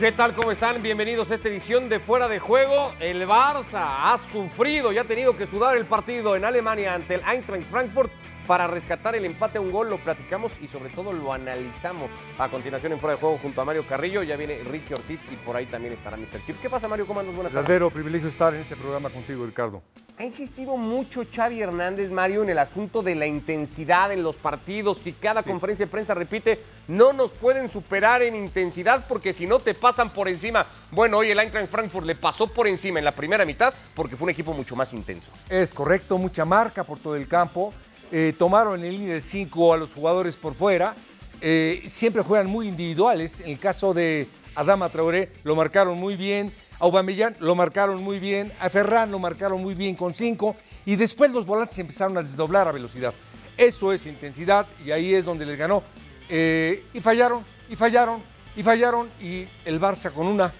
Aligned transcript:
¿Qué 0.00 0.12
tal? 0.12 0.32
¿Cómo 0.32 0.50
están? 0.50 0.80
Bienvenidos 0.80 1.30
a 1.30 1.34
esta 1.34 1.50
edición 1.50 1.90
de 1.90 2.00
Fuera 2.00 2.26
de 2.26 2.38
Juego. 2.38 2.94
El 3.00 3.28
Barça 3.28 4.14
ha 4.14 4.18
sufrido 4.32 4.92
y 4.92 4.96
ha 4.96 5.04
tenido 5.04 5.36
que 5.36 5.46
sudar 5.46 5.76
el 5.76 5.84
partido 5.84 6.34
en 6.36 6.46
Alemania 6.46 6.94
ante 6.94 7.16
el 7.16 7.20
Eintracht 7.20 7.64
Frankfurt 7.64 8.10
para 8.50 8.66
rescatar 8.66 9.14
el 9.14 9.24
empate 9.24 9.58
a 9.58 9.60
un 9.60 9.70
gol. 9.70 9.88
Lo 9.88 9.98
platicamos 9.98 10.50
y 10.60 10.66
sobre 10.66 10.90
todo 10.90 11.12
lo 11.12 11.32
analizamos 11.32 12.10
a 12.36 12.48
continuación 12.48 12.90
en 12.90 12.98
Fuera 12.98 13.14
de 13.14 13.20
Juego 13.20 13.38
junto 13.40 13.60
a 13.60 13.64
Mario 13.64 13.84
Carrillo. 13.88 14.24
Ya 14.24 14.34
viene 14.34 14.58
Ricky 14.68 14.92
Ortiz 14.92 15.20
y 15.30 15.36
por 15.36 15.54
ahí 15.54 15.66
también 15.66 15.94
estará 15.94 16.16
Mr. 16.16 16.44
Chip. 16.44 16.60
¿Qué 16.60 16.68
pasa, 16.68 16.88
Mario? 16.88 17.06
¿Cómo 17.06 17.20
andas? 17.20 17.36
Buenas 17.36 17.52
tardes. 17.52 17.68
Verdadero 17.68 17.90
privilegio 17.90 18.28
estar 18.28 18.52
en 18.52 18.62
este 18.62 18.74
programa 18.74 19.08
contigo, 19.08 19.46
Ricardo. 19.46 19.80
Ha 20.18 20.24
insistido 20.24 20.76
mucho 20.76 21.24
Xavi 21.32 21.62
Hernández, 21.62 22.10
Mario, 22.10 22.42
en 22.42 22.50
el 22.50 22.58
asunto 22.58 23.02
de 23.02 23.14
la 23.14 23.24
intensidad 23.24 24.12
en 24.12 24.22
los 24.24 24.36
partidos 24.36 25.06
y 25.06 25.12
cada 25.12 25.44
conferencia 25.44 25.86
de 25.86 25.90
prensa 25.90 26.12
repite, 26.12 26.60
no 26.88 27.12
nos 27.12 27.30
pueden 27.30 27.70
superar 27.70 28.20
en 28.20 28.34
intensidad 28.34 29.06
porque 29.08 29.32
si 29.32 29.46
no 29.46 29.60
te 29.60 29.74
pasan 29.74 30.10
por 30.10 30.28
encima. 30.28 30.66
Bueno, 30.90 31.18
hoy 31.18 31.30
el 31.30 31.38
Eintracht 31.38 31.70
Frankfurt 31.70 32.04
le 32.04 32.16
pasó 32.16 32.48
por 32.48 32.66
encima 32.66 32.98
en 32.98 33.06
la 33.06 33.12
primera 33.12 33.46
mitad 33.46 33.72
porque 33.94 34.16
fue 34.16 34.24
un 34.24 34.30
equipo 34.30 34.52
mucho 34.52 34.76
más 34.76 34.92
intenso. 34.92 35.30
Es 35.48 35.72
correcto, 35.72 36.18
mucha 36.18 36.44
marca 36.44 36.84
por 36.84 36.98
todo 36.98 37.14
el 37.14 37.26
campo. 37.26 37.72
Eh, 38.12 38.34
tomaron 38.36 38.84
en 38.84 38.96
línea 38.96 39.14
de 39.14 39.22
5 39.22 39.74
a 39.74 39.76
los 39.76 39.94
jugadores 39.94 40.36
por 40.36 40.54
fuera. 40.54 40.94
Eh, 41.40 41.84
siempre 41.86 42.22
juegan 42.22 42.48
muy 42.48 42.68
individuales. 42.68 43.40
En 43.40 43.50
el 43.50 43.58
caso 43.58 43.94
de 43.94 44.26
Adama 44.54 44.88
Traoré 44.88 45.32
lo 45.44 45.54
marcaron 45.54 45.98
muy 45.98 46.16
bien. 46.16 46.52
A 46.78 46.84
Aubameyang 46.84 47.36
lo 47.40 47.54
marcaron 47.54 48.02
muy 48.02 48.18
bien. 48.18 48.52
A 48.60 48.68
Ferran 48.68 49.10
lo 49.10 49.18
marcaron 49.18 49.62
muy 49.62 49.74
bien 49.74 49.94
con 49.94 50.14
5. 50.14 50.56
Y 50.86 50.96
después 50.96 51.30
los 51.30 51.46
volantes 51.46 51.78
empezaron 51.78 52.16
a 52.18 52.22
desdoblar 52.22 52.66
a 52.66 52.72
velocidad. 52.72 53.14
Eso 53.56 53.92
es 53.92 54.06
intensidad 54.06 54.66
y 54.84 54.90
ahí 54.90 55.14
es 55.14 55.24
donde 55.24 55.46
les 55.46 55.56
ganó. 55.56 55.82
Eh, 56.28 56.84
y 56.94 57.00
fallaron, 57.00 57.44
y 57.68 57.76
fallaron, 57.76 58.22
y 58.56 58.62
fallaron. 58.62 59.08
Y 59.20 59.46
el 59.64 59.80
Barça 59.80 60.10
con 60.10 60.26
una 60.26 60.52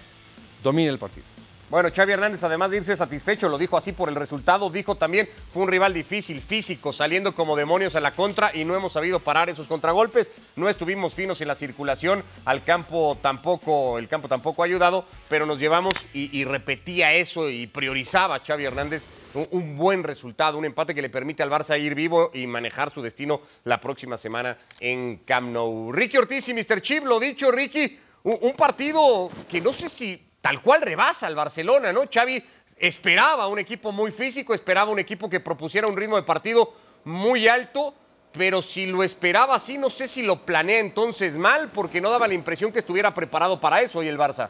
domina 0.63 0.91
el 0.91 0.99
partido. 0.99 1.30
Bueno, 1.71 1.87
Xavi 1.95 2.11
Hernández, 2.11 2.43
además 2.43 2.69
de 2.69 2.77
irse 2.77 2.97
satisfecho, 2.97 3.47
lo 3.47 3.57
dijo 3.57 3.77
así 3.77 3.93
por 3.93 4.09
el 4.09 4.15
resultado, 4.15 4.69
dijo 4.69 4.95
también, 4.95 5.29
fue 5.53 5.63
un 5.63 5.69
rival 5.69 5.93
difícil, 5.93 6.41
físico, 6.41 6.91
saliendo 6.91 7.33
como 7.33 7.55
demonios 7.55 7.95
a 7.95 8.01
la 8.01 8.11
contra 8.11 8.53
y 8.53 8.65
no 8.65 8.75
hemos 8.75 8.91
sabido 8.91 9.21
parar 9.21 9.49
esos 9.49 9.69
contragolpes, 9.69 10.29
no 10.57 10.67
estuvimos 10.67 11.15
finos 11.15 11.39
en 11.39 11.47
la 11.47 11.55
circulación, 11.55 12.25
al 12.43 12.65
campo 12.65 13.17
tampoco, 13.21 13.97
el 13.99 14.09
campo 14.09 14.27
tampoco 14.27 14.61
ha 14.61 14.65
ayudado, 14.65 15.05
pero 15.29 15.45
nos 15.45 15.59
llevamos 15.59 15.93
y, 16.13 16.43
repetía 16.43 17.13
eso 17.13 17.49
y 17.49 17.67
priorizaba 17.67 18.41
Xavi 18.45 18.65
Hernández 18.65 19.05
un, 19.33 19.77
buen 19.77 20.03
resultado, 20.03 20.57
un 20.57 20.65
empate 20.65 20.93
que 20.93 21.01
le 21.01 21.09
permite 21.09 21.41
al 21.41 21.49
Barça 21.49 21.79
ir 21.79 21.95
vivo 21.95 22.31
y 22.33 22.47
manejar 22.47 22.91
su 22.91 23.01
destino 23.01 23.43
la 23.63 23.79
próxima 23.79 24.17
semana 24.17 24.57
en 24.81 25.19
Camp 25.19 25.47
Nou. 25.53 25.93
Ricky 25.93 26.17
Ortiz 26.17 26.49
y 26.49 26.53
Mr. 26.53 26.81
Chip, 26.81 27.05
lo 27.05 27.17
dicho, 27.17 27.49
Ricky, 27.49 27.97
un 28.23 28.53
partido 28.57 29.29
que 29.49 29.61
no 29.61 29.71
sé 29.71 29.87
si 29.87 30.30
tal 30.41 30.61
cual 30.61 30.81
rebasa 30.81 31.27
al 31.27 31.35
Barcelona, 31.35 31.93
¿no? 31.93 32.03
Xavi 32.11 32.43
esperaba 32.77 33.47
un 33.47 33.59
equipo 33.59 33.91
muy 33.91 34.11
físico, 34.11 34.53
esperaba 34.53 34.91
un 34.91 34.99
equipo 34.99 35.29
que 35.29 35.39
propusiera 35.39 35.87
un 35.87 35.95
ritmo 35.95 36.15
de 36.15 36.23
partido 36.23 36.73
muy 37.03 37.47
alto, 37.47 37.93
pero 38.31 38.61
si 38.61 38.85
lo 38.87 39.03
esperaba 39.03 39.55
así, 39.55 39.77
no 39.77 39.89
sé 39.89 40.07
si 40.07 40.23
lo 40.23 40.37
planea 40.45 40.79
entonces 40.79 41.37
mal, 41.37 41.69
porque 41.69 42.01
no 42.01 42.09
daba 42.09 42.27
la 42.27 42.33
impresión 42.33 42.71
que 42.71 42.79
estuviera 42.79 43.13
preparado 43.13 43.59
para 43.59 43.81
eso 43.81 43.99
hoy 43.99 44.07
el 44.07 44.17
Barça. 44.17 44.49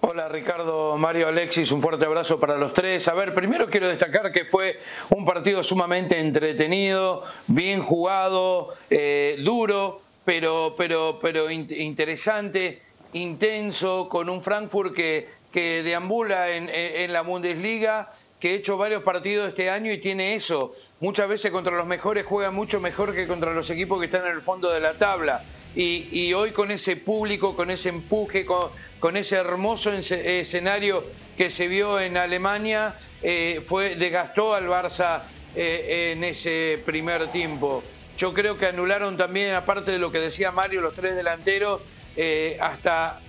Hola 0.00 0.28
Ricardo, 0.28 0.96
Mario, 0.98 1.26
Alexis, 1.26 1.72
un 1.72 1.82
fuerte 1.82 2.04
abrazo 2.04 2.38
para 2.38 2.56
los 2.56 2.72
tres. 2.72 3.08
A 3.08 3.14
ver, 3.14 3.34
primero 3.34 3.68
quiero 3.68 3.88
destacar 3.88 4.30
que 4.30 4.44
fue 4.44 4.78
un 5.10 5.24
partido 5.24 5.64
sumamente 5.64 6.20
entretenido, 6.20 7.24
bien 7.48 7.82
jugado, 7.82 8.74
eh, 8.88 9.36
duro, 9.40 10.02
pero, 10.26 10.74
pero, 10.76 11.20
pero 11.22 11.50
interesante, 11.50 12.82
intenso, 13.12 14.08
con 14.08 14.28
un 14.28 14.42
Frankfurt 14.42 14.92
que, 14.92 15.28
que 15.52 15.84
deambula 15.84 16.50
en, 16.50 16.68
en, 16.68 17.12
la 17.12 17.22
Bundesliga, 17.22 18.12
que 18.40 18.48
ha 18.48 18.52
hecho 18.54 18.76
varios 18.76 19.04
partidos 19.04 19.48
este 19.48 19.70
año 19.70 19.92
y 19.92 19.98
tiene 19.98 20.34
eso. 20.34 20.74
Muchas 20.98 21.28
veces 21.28 21.52
contra 21.52 21.76
los 21.76 21.86
mejores 21.86 22.26
juega 22.26 22.50
mucho 22.50 22.80
mejor 22.80 23.14
que 23.14 23.28
contra 23.28 23.54
los 23.54 23.70
equipos 23.70 24.00
que 24.00 24.06
están 24.06 24.26
en 24.26 24.32
el 24.32 24.42
fondo 24.42 24.70
de 24.72 24.80
la 24.80 24.98
tabla. 24.98 25.44
Y, 25.76 26.32
hoy 26.32 26.50
con 26.50 26.70
ese 26.70 26.96
público, 26.96 27.54
con 27.54 27.70
ese 27.70 27.90
empuje, 27.90 28.44
con, 28.44 28.70
con 28.98 29.16
ese 29.16 29.36
hermoso 29.36 29.92
escenario 29.92 31.04
que 31.36 31.50
se 31.50 31.68
vio 31.68 32.00
en 32.00 32.16
Alemania, 32.16 32.96
eh, 33.22 33.62
fue, 33.64 33.94
desgastó 33.94 34.54
al 34.54 34.66
Barça 34.66 35.22
eh, 35.54 36.12
en 36.12 36.24
ese 36.24 36.82
primer 36.84 37.28
tiempo. 37.28 37.84
Yo 38.16 38.32
creo 38.32 38.56
que 38.56 38.66
anularon 38.66 39.16
también, 39.16 39.54
aparte 39.54 39.90
de 39.90 39.98
lo 39.98 40.10
que 40.10 40.20
decía 40.20 40.50
Mario, 40.50 40.80
los 40.80 40.94
tres 40.94 41.14
delanteros, 41.16 41.82
eh, 42.16 42.56
hasta 42.60 43.20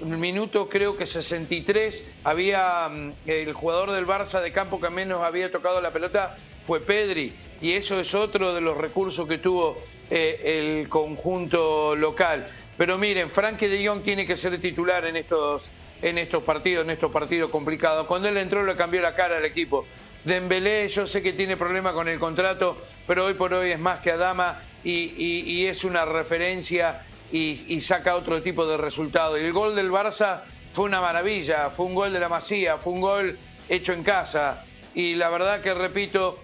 el 0.00 0.18
minuto 0.18 0.68
creo 0.68 0.96
que 0.96 1.04
63 1.04 2.12
había 2.22 2.88
mm, 2.88 3.12
el 3.26 3.52
jugador 3.54 3.90
del 3.90 4.06
Barça 4.06 4.40
de 4.40 4.52
campo 4.52 4.80
que 4.80 4.88
menos 4.90 5.22
había 5.22 5.50
tocado 5.50 5.80
la 5.80 5.90
pelota 5.90 6.36
fue 6.64 6.80
Pedri 6.80 7.32
y 7.60 7.72
eso 7.72 7.98
es 7.98 8.14
otro 8.14 8.54
de 8.54 8.60
los 8.60 8.76
recursos 8.76 9.26
que 9.26 9.38
tuvo 9.38 9.78
eh, 10.10 10.80
el 10.80 10.88
conjunto 10.88 11.96
local. 11.96 12.48
Pero 12.76 12.98
miren, 12.98 13.30
Frankie 13.30 13.66
de 13.66 13.86
Jong 13.86 14.02
tiene 14.02 14.26
que 14.26 14.36
ser 14.36 14.60
titular 14.60 15.06
en 15.06 15.16
estos, 15.16 15.68
en 16.02 16.18
estos 16.18 16.42
partidos, 16.42 16.84
en 16.84 16.90
estos 16.90 17.10
partidos 17.10 17.50
complicados. 17.50 18.06
Cuando 18.06 18.28
él 18.28 18.36
entró 18.36 18.64
le 18.64 18.76
cambió 18.76 19.00
la 19.00 19.14
cara 19.14 19.38
al 19.38 19.44
equipo. 19.44 19.86
Dembélé, 20.24 20.88
yo 20.88 21.06
sé 21.06 21.22
que 21.22 21.32
tiene 21.32 21.56
problema 21.56 21.92
con 21.92 22.08
el 22.08 22.18
contrato, 22.18 22.76
pero 23.06 23.26
hoy 23.26 23.34
por 23.34 23.54
hoy 23.54 23.70
es 23.70 23.78
más 23.78 24.00
que 24.00 24.10
Adama 24.10 24.60
y, 24.84 25.14
y, 25.16 25.66
es 25.66 25.84
una 25.84 26.04
referencia 26.04 27.02
y, 27.32 27.64
y, 27.68 27.80
saca 27.80 28.14
otro 28.14 28.42
tipo 28.42 28.66
de 28.66 28.76
resultado. 28.76 29.38
Y 29.38 29.44
el 29.44 29.52
gol 29.52 29.74
del 29.74 29.90
Barça 29.90 30.42
fue 30.72 30.84
una 30.84 31.00
maravilla, 31.00 31.70
fue 31.70 31.86
un 31.86 31.94
gol 31.94 32.12
de 32.12 32.20
la 32.20 32.28
Masía, 32.28 32.76
fue 32.76 32.92
un 32.92 33.00
gol 33.00 33.38
hecho 33.68 33.92
en 33.92 34.02
casa. 34.02 34.64
Y 34.94 35.14
la 35.14 35.28
verdad 35.28 35.60
que 35.60 35.74
repito 35.74 36.38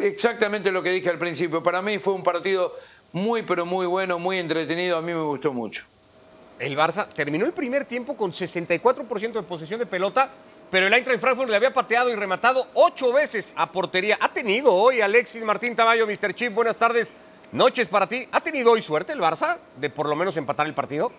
exactamente 0.00 0.72
lo 0.72 0.82
que 0.82 0.90
dije 0.90 1.10
al 1.10 1.18
principio. 1.18 1.62
Para 1.62 1.82
mí 1.82 1.98
fue 1.98 2.14
un 2.14 2.22
partido 2.22 2.74
muy, 3.12 3.42
pero 3.42 3.64
muy 3.64 3.86
bueno, 3.86 4.18
muy 4.18 4.38
entretenido. 4.38 4.98
A 4.98 5.02
mí 5.02 5.12
me 5.12 5.22
gustó 5.22 5.52
mucho. 5.52 5.84
El 6.58 6.76
Barça 6.76 7.08
terminó 7.08 7.46
el 7.46 7.52
primer 7.52 7.84
tiempo 7.84 8.16
con 8.16 8.32
64% 8.32 9.32
de 9.32 9.42
posesión 9.42 9.80
de 9.80 9.86
pelota, 9.86 10.30
pero 10.74 10.88
el 10.88 10.92
Eintracht 10.92 11.20
Frankfurt 11.20 11.48
le 11.48 11.54
había 11.54 11.72
pateado 11.72 12.10
y 12.10 12.16
rematado 12.16 12.66
ocho 12.74 13.12
veces 13.12 13.52
a 13.54 13.70
portería. 13.70 14.18
¿Ha 14.20 14.30
tenido 14.30 14.74
hoy 14.74 15.00
Alexis 15.00 15.44
Martín 15.44 15.76
Tamayo, 15.76 16.04
Mr. 16.04 16.34
Chip? 16.34 16.52
Buenas 16.52 16.76
tardes, 16.76 17.12
noches 17.52 17.86
para 17.86 18.08
ti. 18.08 18.26
¿Ha 18.32 18.40
tenido 18.40 18.72
hoy 18.72 18.82
suerte 18.82 19.12
el 19.12 19.20
Barça 19.20 19.58
de 19.76 19.88
por 19.88 20.08
lo 20.08 20.16
menos 20.16 20.36
empatar 20.36 20.66
el 20.66 20.74
partido? 20.74 21.12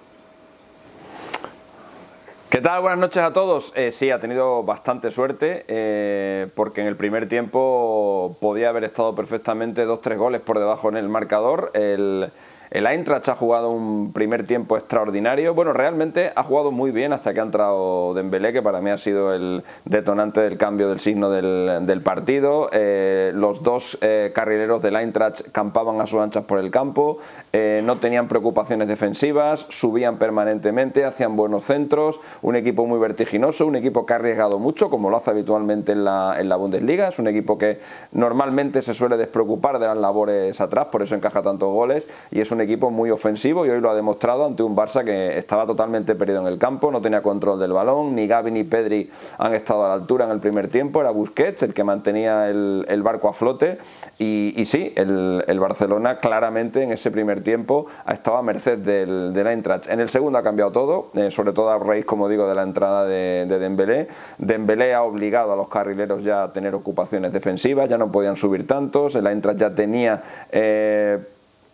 ¿Qué 2.50 2.60
tal? 2.60 2.82
Buenas 2.82 3.00
noches 3.00 3.24
a 3.24 3.32
todos. 3.32 3.72
Eh, 3.78 3.94
sí, 3.94 4.12
ha 4.12 4.20
tenido 4.20 4.62
bastante 4.64 5.10
suerte 5.10 5.64
eh, 5.70 6.50
porque 6.54 6.82
en 6.82 6.88
el 6.88 6.98
primer 6.98 7.30
tiempo 7.30 8.36
podía 8.42 8.68
haber 8.68 8.84
estado 8.84 9.16
perfectamente 9.16 9.86
dos, 9.86 10.02
tres 10.02 10.18
goles 10.18 10.42
por 10.42 10.60
debajo 10.60 10.90
en 10.90 10.98
el 10.98 11.08
marcador. 11.08 11.72
El, 11.74 12.30
el 12.72 12.86
Eintracht 12.88 13.28
ha 13.30 13.36
jugado 13.36 13.72
un 13.72 14.12
primer 14.14 14.46
tiempo 14.46 14.78
extraordinario. 14.78 15.53
Bueno, 15.53 15.74
realmente 15.74 16.31
ha 16.36 16.44
jugado 16.44 16.72
muy 16.72 16.92
bien 16.92 17.14
hasta 17.14 17.34
que 17.34 17.40
ha 17.40 17.44
entrado 17.44 18.14
Dembélé, 18.14 18.53
que 18.53 18.62
para 18.62 18.81
mí 18.81 18.90
ha 18.90 18.98
sido 18.98 19.34
el 19.34 19.64
detonante 19.86 20.42
del 20.42 20.58
cambio 20.58 20.90
del 20.90 21.00
signo 21.00 21.30
del, 21.30 22.02
partido. 22.04 22.70
Eh, 22.72 23.31
los 23.34 23.64
dos 23.64 23.98
eh, 24.02 24.31
carrileros 24.34 24.81
del 24.81 24.96
Eintracht 24.96 25.52
campaban 25.52 26.02
a 26.02 26.08
sus 26.08 26.20
anchas 26.20 26.44
por 26.44 26.59
el 26.59 26.72
campo, 26.72 27.18
eh, 27.54 27.81
no 27.84 27.98
tenían 27.98 28.28
preocupaciones 28.28 28.88
defensivas, 28.88 29.66
subían 29.70 30.18
permanentemente, 30.18 31.06
hacían 31.06 31.36
buenos 31.36 31.64
centros, 31.64 32.20
un 32.42 32.56
equipo 32.56 32.86
muy 32.86 33.00
vertiginoso, 33.00 33.66
un 33.66 33.75
equipo 33.75 34.06
que 34.06 34.14
ha 34.14 34.18
arriesgado 34.18 34.59
mucho, 34.59 34.90
como 34.90 35.09
lo 35.09 35.18
hace 35.18 35.31
habitualmente 35.31 35.94
en 35.94 36.04
la, 36.04 36.56
Bundesliga. 36.56 37.09
Es 37.09 37.20
un 37.20 37.28
equipo 37.28 37.58
que 37.58 37.80
normalmente 38.12 38.81
se 38.81 38.94
suele 38.94 39.18
despreocupar 39.18 39.80
de 39.80 39.88
las 39.88 39.98
labores 39.98 40.60
atrás, 40.62 40.88
por 40.92 41.01
eso 41.01 41.16
encaja 41.16 41.42
tantos 41.42 41.69
goles 41.69 42.07
y 42.31 42.39
es 42.42 42.51
equipo 42.62 42.92
muy 42.92 43.10
ofensivo 43.12 43.66
y 43.66 43.69
hoy 43.69 43.81
lo 43.81 43.90
ha 43.90 43.96
demostrado 43.96 44.46
ante 44.46 44.63
un 44.63 44.75
Barça 44.75 45.04
que 45.04 45.38
estaba 45.38 45.66
totalmente 45.66 46.16
perdido 46.16 46.42
en 46.42 46.48
el 46.48 46.57
campo, 46.57 46.92
no 46.92 47.02
tenía 47.02 47.22
control 47.22 47.60
del 47.60 47.74
balón, 47.74 48.16
ni 48.16 48.28
Gavi 48.28 48.52
ni 48.52 48.63
Pedri 48.63 49.10
han 49.38 49.54
estado 49.54 49.86
a 49.86 49.90
la 49.90 49.94
altura 49.94 50.25
en 50.25 50.31
el 50.31 50.40
primer 50.40 50.68
tiempo, 50.69 51.02
era 51.02 51.12
Busquets 51.12 51.63
el 51.63 51.74
que 51.74 51.84
mantenía 51.84 52.50
el, 52.50 53.02
barco 53.04 53.30
a 53.30 53.34
flote 53.34 53.78
y, 54.18 54.63
sí, 54.66 54.94
el, 54.96 55.44
el, 55.48 55.60
Barcelona 55.60 56.19
claramente 56.19 56.81
en 56.81 56.92
ese 56.92 57.12
primer 57.12 57.44
tiempo 57.44 57.86
ha 58.06 58.13
estado 58.13 58.38
a 58.38 58.42
merced 58.42 58.80
del, 58.80 59.31
del 59.34 59.48
Eintracht. 59.48 59.90
En 59.90 60.00
el 60.00 60.10
segundo 60.10 60.40
ha 60.40 60.44
cambiado 60.44 60.72
todo, 60.72 61.12
eh, 61.13 61.30
sobre 61.30 61.54
todo 61.54 61.69
a 61.69 61.78
raíz, 61.78 62.06
como 62.06 62.28
digo, 62.28 62.48
de 62.48 62.56
la 62.56 62.63
entrada 62.63 63.06
de, 63.06 63.46
de 63.48 63.60
Dembélé. 63.60 64.08
Dembélé 64.38 64.94
ha 64.94 65.04
obligado 65.04 65.54
a 65.54 65.56
los 65.56 65.68
carrileros 65.68 66.24
ya 66.24 66.44
a 66.44 66.54
tener 66.54 66.74
ocupaciones 66.74 67.31
defensivas, 67.31 67.90
ya 67.90 67.98
no 67.98 68.12
podían 68.12 68.36
subir 68.36 68.66
tantos, 68.66 69.16
el 69.16 69.28
Eintracht 69.28 69.60
ya 69.60 69.75
tenía... 69.75 70.22
Eh, 70.51 71.19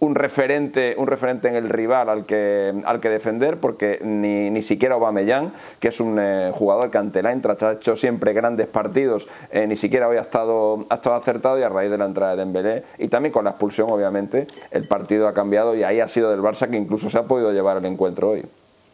un 0.01 0.15
referente, 0.15 0.95
un 0.97 1.05
referente 1.05 1.47
en 1.47 1.55
el 1.55 1.69
rival 1.69 2.09
al 2.09 2.25
que, 2.25 2.73
al 2.85 2.99
que 2.99 3.09
defender, 3.09 3.59
porque 3.59 3.99
ni, 4.03 4.49
ni 4.49 4.63
siquiera 4.63 4.95
Aubameyang, 4.95 5.53
que 5.79 5.89
es 5.89 5.99
un 5.99 6.17
eh, 6.19 6.49
jugador 6.51 6.89
que 6.89 6.97
ante 6.97 7.21
la 7.21 7.31
Eintracht 7.31 7.61
ha 7.61 7.73
hecho 7.73 7.95
siempre 7.95 8.33
grandes 8.33 8.65
partidos, 8.65 9.27
eh, 9.51 9.67
ni 9.67 9.77
siquiera 9.77 10.07
hoy 10.07 10.17
ha 10.17 10.21
estado, 10.21 10.87
ha 10.89 10.95
estado 10.95 11.15
acertado 11.15 11.59
y 11.59 11.61
a 11.61 11.69
raíz 11.69 11.91
de 11.91 11.99
la 11.99 12.05
entrada 12.05 12.31
de 12.31 12.37
Dembélé 12.37 12.83
y 12.97 13.09
también 13.09 13.31
con 13.31 13.45
la 13.45 13.51
expulsión, 13.51 13.91
obviamente, 13.91 14.47
el 14.71 14.87
partido 14.87 15.27
ha 15.27 15.35
cambiado 15.35 15.75
y 15.75 15.83
ahí 15.83 15.99
ha 15.99 16.07
sido 16.07 16.31
del 16.31 16.41
Barça 16.41 16.67
que 16.67 16.77
incluso 16.77 17.07
se 17.11 17.19
ha 17.19 17.23
podido 17.23 17.51
llevar 17.51 17.77
el 17.77 17.85
encuentro 17.85 18.31
hoy. 18.31 18.43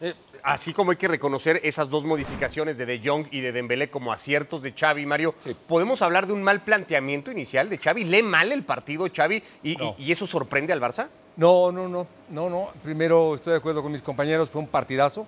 Eh, 0.02 0.14
así 0.48 0.74
como 0.74 0.92
hay 0.92 0.98
que 0.98 1.08
reconocer 1.10 1.60
esas 1.64 1.90
dos 1.90 2.04
modificaciones 2.06 2.78
de 2.78 2.86
De 2.86 3.02
Jong 3.04 3.28
y 3.32 3.42
de 3.42 3.52
Dembélé 3.52 3.90
como 3.90 4.14
aciertos 4.14 4.62
de 4.62 4.72
Xavi, 4.72 5.06
Mario, 5.06 5.36
¿podemos 5.68 6.02
hablar 6.02 6.26
de 6.26 6.34
un 6.34 6.42
mal 6.42 6.62
planteamiento 6.62 7.32
inicial 7.32 7.70
de 7.70 7.78
Xavi? 7.78 8.06
¿Lee 8.06 8.24
mal 8.24 8.52
el 8.52 8.64
partido 8.64 9.06
Xavi 9.14 9.44
y, 9.64 9.72
y- 9.84 9.96
y 9.98 10.12
eso 10.12 10.26
sorprende 10.26 10.72
al 10.72 10.80
Barça? 10.82 11.08
No, 11.36 11.72
no, 11.72 11.88
no, 11.88 12.08
no, 12.30 12.50
no. 12.50 12.70
Primero 12.82 13.36
estoy 13.36 13.52
de 13.52 13.58
acuerdo 13.58 13.84
con 13.84 13.92
mis 13.92 14.02
compañeros, 14.02 14.50
fue 14.50 14.62
un 14.62 14.68
partidazo. 14.68 15.28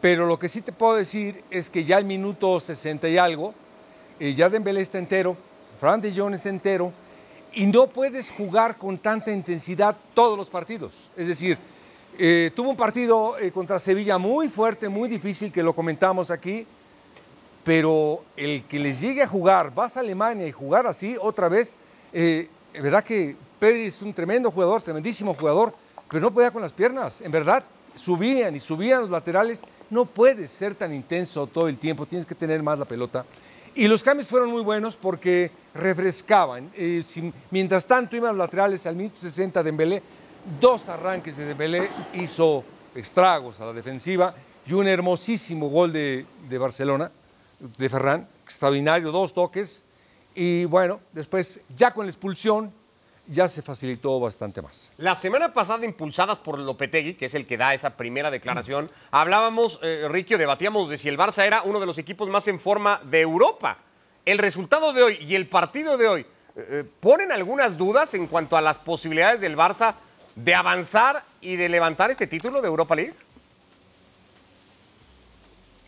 Pero 0.00 0.26
lo 0.26 0.38
que 0.38 0.48
sí 0.48 0.60
te 0.62 0.72
puedo 0.72 0.94
decir 0.94 1.42
es 1.50 1.68
que 1.70 1.84
ya 1.84 1.96
al 1.96 2.04
minuto 2.04 2.60
60 2.60 3.08
y 3.08 3.18
algo, 3.18 3.52
eh, 4.20 4.32
ya 4.34 4.48
Dembélé 4.48 4.80
está 4.82 4.98
entero, 4.98 5.36
Fran 5.80 6.00
de 6.00 6.12
Jong 6.14 6.34
está 6.34 6.48
entero, 6.50 6.92
y 7.52 7.66
no 7.66 7.86
puedes 7.88 8.30
jugar 8.30 8.76
con 8.76 8.98
tanta 8.98 9.30
intensidad 9.32 9.96
todos 10.14 10.36
los 10.38 10.48
partidos. 10.48 10.92
Es 11.16 11.26
decir, 11.28 11.58
eh, 12.18 12.52
tuvo 12.54 12.70
un 12.70 12.76
partido 12.76 13.38
eh, 13.38 13.50
contra 13.50 13.78
Sevilla 13.78 14.18
muy 14.18 14.48
fuerte, 14.48 14.88
muy 14.88 15.08
difícil, 15.08 15.50
que 15.50 15.62
lo 15.62 15.74
comentamos 15.74 16.30
aquí, 16.30 16.66
pero 17.64 18.22
el 18.36 18.64
que 18.64 18.78
les 18.78 19.00
llegue 19.00 19.22
a 19.22 19.26
jugar, 19.26 19.74
vas 19.74 19.96
a 19.96 20.00
Alemania 20.00 20.46
y 20.46 20.52
jugar 20.52 20.86
así 20.86 21.16
otra 21.20 21.48
vez, 21.48 21.74
eh, 22.12 22.48
verdad 22.74 23.02
que 23.02 23.34
Pedri 23.58 23.86
es 23.86 24.00
un 24.02 24.12
tremendo 24.12 24.50
jugador, 24.50 24.82
tremendísimo 24.82 25.34
jugador, 25.34 25.74
pero 26.08 26.20
no 26.20 26.32
podía 26.32 26.50
con 26.50 26.62
las 26.62 26.72
piernas, 26.72 27.20
en 27.20 27.32
verdad, 27.32 27.64
subían 27.94 28.54
y 28.54 28.60
subían 28.60 29.00
los 29.00 29.10
laterales, 29.10 29.62
no 29.90 30.04
puedes 30.04 30.50
ser 30.50 30.74
tan 30.74 30.92
intenso 30.92 31.46
todo 31.46 31.68
el 31.68 31.78
tiempo, 31.78 32.06
tienes 32.06 32.26
que 32.26 32.34
tener 32.34 32.62
más 32.62 32.78
la 32.78 32.84
pelota. 32.84 33.24
Y 33.76 33.88
los 33.88 34.04
cambios 34.04 34.28
fueron 34.28 34.50
muy 34.50 34.62
buenos 34.62 34.94
porque 34.94 35.50
refrescaban. 35.74 36.70
Mientras 37.50 37.84
tanto 37.84 38.14
iban 38.14 38.36
los 38.36 38.38
laterales 38.38 38.86
al 38.86 38.94
minuto 38.94 39.16
60 39.18 39.60
de 39.60 39.64
Dembélé, 39.64 40.02
dos 40.60 40.88
arranques 40.88 41.36
de 41.36 41.46
Dembélé 41.46 41.90
hizo 42.14 42.64
estragos 42.94 43.60
a 43.60 43.66
la 43.66 43.72
defensiva 43.72 44.34
y 44.66 44.72
un 44.72 44.86
hermosísimo 44.88 45.68
gol 45.68 45.92
de, 45.92 46.26
de 46.48 46.58
Barcelona, 46.58 47.10
de 47.58 47.88
Ferran, 47.88 48.28
extraordinario, 48.44 49.10
dos 49.10 49.32
toques. 49.32 49.84
Y 50.34 50.64
bueno, 50.64 51.00
después 51.12 51.60
ya 51.76 51.92
con 51.92 52.06
la 52.06 52.10
expulsión 52.10 52.72
ya 53.26 53.48
se 53.48 53.62
facilitó 53.62 54.20
bastante 54.20 54.60
más. 54.60 54.92
La 54.98 55.14
semana 55.14 55.52
pasada, 55.52 55.84
impulsadas 55.84 56.38
por 56.38 56.58
Lopetegui, 56.58 57.14
que 57.14 57.26
es 57.26 57.34
el 57.34 57.46
que 57.46 57.56
da 57.56 57.72
esa 57.74 57.96
primera 57.96 58.30
declaración, 58.30 58.90
hablábamos, 59.10 59.80
eh, 59.82 60.06
Ricky, 60.10 60.34
debatíamos 60.34 60.88
de 60.90 60.98
si 60.98 61.08
el 61.08 61.18
Barça 61.18 61.44
era 61.44 61.62
uno 61.62 61.80
de 61.80 61.86
los 61.86 61.98
equipos 61.98 62.28
más 62.28 62.46
en 62.48 62.60
forma 62.60 63.00
de 63.04 63.20
Europa. 63.20 63.78
El 64.24 64.38
resultado 64.38 64.92
de 64.92 65.02
hoy 65.02 65.18
y 65.20 65.34
el 65.34 65.48
partido 65.48 65.96
de 65.96 66.08
hoy 66.08 66.20
eh, 66.20 66.26
eh, 66.56 66.84
ponen 67.00 67.32
algunas 67.32 67.78
dudas 67.78 68.12
en 68.14 68.26
cuanto 68.26 68.56
a 68.56 68.60
las 68.60 68.78
posibilidades 68.78 69.40
del 69.40 69.56
Barça 69.56 69.94
de 70.36 70.54
avanzar 70.54 71.24
y 71.40 71.56
de 71.56 71.68
levantar 71.68 72.10
este 72.10 72.26
título 72.26 72.60
de 72.60 72.68
Europa 72.68 72.94
League. 72.94 73.14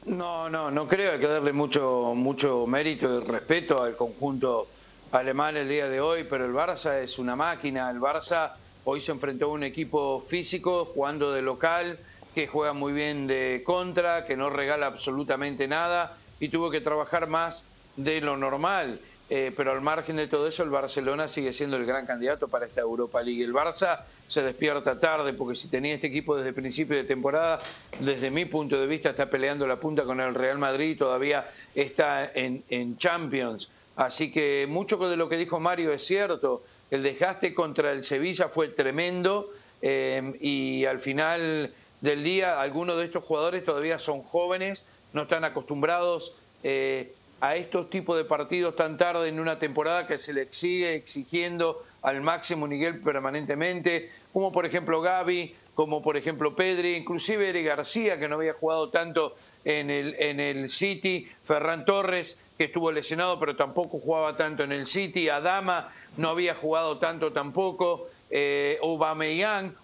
No, 0.04 0.48
no, 0.48 0.70
no 0.70 0.86
creo, 0.86 1.12
hay 1.12 1.18
que 1.18 1.26
darle 1.26 1.52
mucho, 1.52 2.12
mucho 2.14 2.66
mérito 2.66 3.20
y 3.20 3.24
respeto 3.24 3.82
al 3.82 3.96
conjunto 3.96 4.68
alemán 5.10 5.56
el 5.56 5.68
día 5.68 5.88
de 5.88 6.00
hoy, 6.00 6.24
pero 6.24 6.44
el 6.44 6.52
Barça 6.52 7.00
es 7.02 7.18
una 7.18 7.34
máquina, 7.34 7.90
el 7.90 7.98
Barça 7.98 8.52
hoy 8.84 9.00
se 9.00 9.10
enfrentó 9.10 9.46
a 9.46 9.48
un 9.48 9.64
equipo 9.64 10.20
físico 10.20 10.84
jugando 10.84 11.32
de 11.32 11.42
local, 11.42 11.98
que 12.36 12.46
juega 12.46 12.72
muy 12.72 12.92
bien 12.92 13.26
de 13.26 13.62
contra, 13.64 14.26
que 14.26 14.36
no 14.36 14.50
regala 14.50 14.86
absolutamente 14.86 15.66
nada 15.66 16.16
y 16.38 16.50
tuvo 16.50 16.70
que 16.70 16.80
trabajar 16.80 17.26
más 17.26 17.64
de 17.96 18.20
lo 18.20 18.36
normal. 18.36 19.00
Eh, 19.28 19.52
pero 19.56 19.72
al 19.72 19.80
margen 19.80 20.16
de 20.16 20.28
todo 20.28 20.46
eso, 20.46 20.62
el 20.62 20.70
Barcelona 20.70 21.26
sigue 21.26 21.52
siendo 21.52 21.76
el 21.76 21.84
gran 21.84 22.06
candidato 22.06 22.46
para 22.46 22.66
esta 22.66 22.82
Europa 22.82 23.22
League. 23.22 23.42
El 23.42 23.52
Barça 23.52 24.02
se 24.28 24.42
despierta 24.42 24.98
tarde 24.98 25.32
porque 25.32 25.54
si 25.54 25.68
tenía 25.68 25.94
este 25.94 26.08
equipo 26.08 26.36
desde 26.36 26.52
principio 26.52 26.96
de 26.96 27.04
temporada, 27.04 27.60
desde 28.00 28.30
mi 28.30 28.44
punto 28.44 28.80
de 28.80 28.86
vista 28.86 29.10
está 29.10 29.30
peleando 29.30 29.66
la 29.66 29.76
punta 29.76 30.04
con 30.04 30.20
el 30.20 30.34
Real 30.34 30.58
Madrid 30.58 30.98
todavía 30.98 31.48
está 31.74 32.30
en, 32.34 32.64
en 32.68 32.96
Champions. 32.98 33.70
Así 33.96 34.30
que 34.30 34.66
mucho 34.68 34.96
de 35.08 35.16
lo 35.16 35.28
que 35.28 35.36
dijo 35.36 35.58
Mario 35.58 35.92
es 35.92 36.04
cierto. 36.04 36.62
El 36.90 37.02
desgaste 37.02 37.54
contra 37.54 37.92
el 37.92 38.04
Sevilla 38.04 38.48
fue 38.48 38.68
tremendo 38.68 39.50
eh, 39.82 40.36
y 40.40 40.84
al 40.84 41.00
final 41.00 41.72
del 42.00 42.22
día 42.22 42.60
algunos 42.60 42.96
de 42.96 43.04
estos 43.04 43.24
jugadores 43.24 43.64
todavía 43.64 43.98
son 43.98 44.22
jóvenes, 44.22 44.86
no 45.12 45.22
están 45.22 45.44
acostumbrados 45.44 46.34
eh, 46.62 47.14
a 47.40 47.56
estos 47.56 47.90
tipos 47.90 48.16
de 48.16 48.24
partidos 48.24 48.76
tan 48.76 48.96
tarde 48.96 49.28
en 49.28 49.40
una 49.40 49.58
temporada 49.58 50.06
que 50.06 50.18
se 50.18 50.32
les 50.32 50.48
sigue 50.56 50.94
exigiendo 50.94 51.84
al 52.02 52.20
máximo 52.22 52.66
nivel 52.66 53.00
permanentemente, 53.00 54.10
como 54.32 54.52
por 54.52 54.64
ejemplo 54.64 55.00
Gaby, 55.00 55.54
como 55.74 56.00
por 56.00 56.16
ejemplo 56.16 56.56
Pedri, 56.56 56.94
inclusive 56.94 57.48
Eric 57.48 57.66
García, 57.66 58.18
que 58.18 58.28
no 58.28 58.36
había 58.36 58.54
jugado 58.54 58.88
tanto 58.90 59.36
en 59.64 59.90
el, 59.90 60.14
en 60.18 60.40
el 60.40 60.68
City, 60.70 61.28
Ferran 61.42 61.84
Torres, 61.84 62.38
que 62.56 62.64
estuvo 62.64 62.90
lesionado 62.90 63.38
pero 63.38 63.56
tampoco 63.56 63.98
jugaba 63.98 64.36
tanto 64.36 64.62
en 64.62 64.72
el 64.72 64.86
City, 64.86 65.28
Adama 65.28 65.92
no 66.16 66.30
había 66.30 66.54
jugado 66.54 66.98
tanto 66.98 67.32
tampoco, 67.32 68.08
eh, 68.30 68.78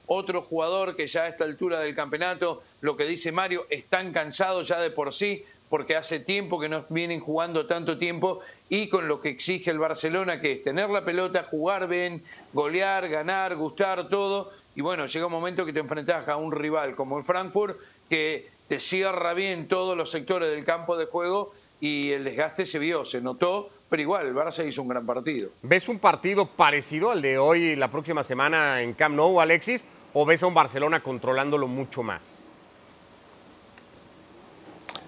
otro 0.07 0.43
jugador 0.43 0.97
que 0.97 1.07
ya 1.07 1.25
a 1.25 1.29
esta 1.29 1.45
altura 1.45 1.81
del 1.81 1.95
campeonato, 1.95 2.63
lo 2.81 2.97
que 2.97 3.05
dice 3.05 3.33
Mario, 3.33 3.67
están 3.71 4.13
cansados 4.13 4.69
ya 4.69 4.81
de 4.81 4.91
por 4.91 5.13
sí, 5.13 5.45
porque 5.73 5.97
hace 5.97 6.21
tiempo 6.21 6.61
que 6.61 6.69
no 6.69 6.85
vienen 6.91 7.19
jugando 7.21 7.65
tanto 7.65 7.97
tiempo 7.97 8.41
y 8.69 8.91
con 8.91 9.09
lo 9.09 9.23
que 9.23 9.31
exige 9.31 9.71
el 9.71 9.79
Barcelona, 9.79 10.39
que 10.39 10.53
es 10.53 10.63
tener 10.63 10.91
la 10.91 11.03
pelota, 11.03 11.45
jugar 11.45 11.89
bien, 11.89 12.23
golear, 12.53 13.09
ganar, 13.09 13.57
gustar, 13.57 14.11
todo. 14.11 14.51
Y 14.75 14.83
bueno, 14.83 15.07
llega 15.07 15.25
un 15.25 15.33
momento 15.33 15.65
que 15.65 15.73
te 15.73 15.81
enfrentas 15.81 16.29
a 16.29 16.37
un 16.37 16.53
rival 16.53 16.95
como 16.95 17.17
el 17.17 17.25
Frankfurt, 17.25 17.79
que 18.11 18.51
te 18.69 18.79
cierra 18.81 19.33
bien 19.33 19.67
todos 19.67 19.97
los 19.97 20.11
sectores 20.11 20.51
del 20.51 20.63
campo 20.67 20.99
de 20.99 21.07
juego 21.07 21.55
y 21.81 22.11
el 22.11 22.25
desgaste 22.25 22.67
se 22.67 22.79
vio, 22.79 23.07
se 23.07 23.23
notó, 23.23 23.71
pero 23.89 24.03
igual, 24.03 24.27
el 24.27 24.35
Barça 24.35 24.69
hizo 24.69 24.83
un 24.83 24.89
gran 24.89 25.07
partido. 25.07 25.53
¿Ves 25.63 25.89
un 25.89 25.99
partido 25.99 26.45
parecido 26.45 27.11
al 27.11 27.23
de 27.23 27.39
hoy 27.39 27.77
la 27.77 27.91
próxima 27.91 28.23
semana 28.23 28.83
en 28.83 28.93
Camp 28.93 29.17
Nou, 29.17 29.41
Alexis? 29.41 29.87
¿O 30.13 30.27
ves 30.27 30.43
a 30.43 30.47
un 30.49 30.53
Barcelona 30.53 31.01
controlándolo 31.01 31.67
mucho 31.67 32.03
más? 32.03 32.32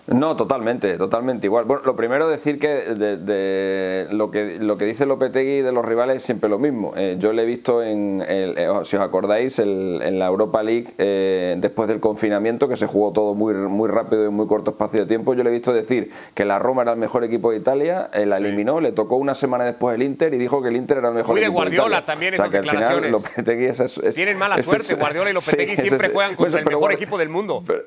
No, 0.06 0.37
totalmente, 0.37 0.99
totalmente 0.99 1.47
igual. 1.47 1.65
Bueno, 1.65 1.83
lo 1.87 1.97
primero 1.97 2.29
decir 2.29 2.59
que 2.59 2.69
de, 2.69 3.17
de 3.17 4.06
lo 4.11 4.31
que 4.31 4.59
lo 4.61 4.77
que 4.77 4.85
dice 4.85 5.06
Lopetegui 5.06 5.62
de 5.62 5.73
los 5.73 5.83
rivales 5.83 6.19
es 6.19 6.23
siempre 6.25 6.51
lo 6.51 6.58
mismo. 6.58 6.93
Eh, 6.94 7.17
yo 7.19 7.32
le 7.32 7.43
he 7.43 7.46
visto 7.46 7.82
en, 7.82 8.23
el- 8.29 8.58
eh, 8.58 8.69
si 8.84 8.96
os 8.96 9.03
acordáis, 9.03 9.58
el- 9.58 10.03
en 10.03 10.19
la 10.19 10.27
Europa 10.27 10.63
League 10.63 10.89
eh, 10.99 11.56
después 11.58 11.89
del 11.89 12.01
confinamiento 12.01 12.69
que 12.69 12.77
se 12.77 12.87
jugó 12.87 13.13
todo 13.13 13.34
muy 13.34 13.55
muy 13.55 13.89
rápido 13.89 14.25
y 14.25 14.27
en 14.27 14.34
muy 14.34 14.46
corto 14.46 14.73
espacio 14.73 15.01
de 15.01 15.06
tiempo. 15.06 15.32
Yo 15.32 15.43
le 15.43 15.49
he 15.49 15.53
visto 15.55 15.73
decir 15.73 16.11
que 16.34 16.44
la 16.44 16.58
Roma 16.58 16.82
era 16.82 16.93
el 16.93 16.99
mejor 16.99 17.25
equipo 17.25 17.51
de 17.53 17.56
Italia, 17.56 18.11
eh, 18.13 18.27
la 18.27 18.37
eliminó, 18.37 18.81
le 18.81 18.93
tocó 18.93 19.17
una 19.17 19.34
semana 19.34 19.65
después 19.65 19.94
el 19.94 20.03
Inter 20.03 20.34
y 20.34 20.37
dijo 20.37 20.61
que 20.61 20.69
el 20.69 20.77
Inter 20.77 20.99
era 20.99 21.08
el 21.08 21.15
mejor 21.15 21.31
Muy 21.32 21.41
de 21.41 21.46
equipo 21.46 21.61
Guardiola 21.61 21.87
Italia. 22.01 22.05
también 22.05 22.34
o 22.34 22.37
sea, 22.37 22.44
al 22.44 22.51
final 22.51 22.65
declaraciones. 22.67 23.11
Lopetegui 23.11 23.65
es, 23.65 23.81
es- 23.81 23.96
es- 23.99 24.15
Tienen 24.15 24.37
mala 24.37 24.56
es- 24.56 24.67
suerte, 24.67 24.96
Guardiola 24.96 25.31
y 25.31 25.32
Lopetegui 25.32 25.77
sí, 25.77 25.82
siempre 25.82 26.11
juegan 26.11 26.34
contra 26.37 26.61
el 26.61 26.67
mejor 26.67 26.93
equipo 26.93 27.17
del 27.17 27.31
mundo. 27.31 27.65
pero- 27.67 27.84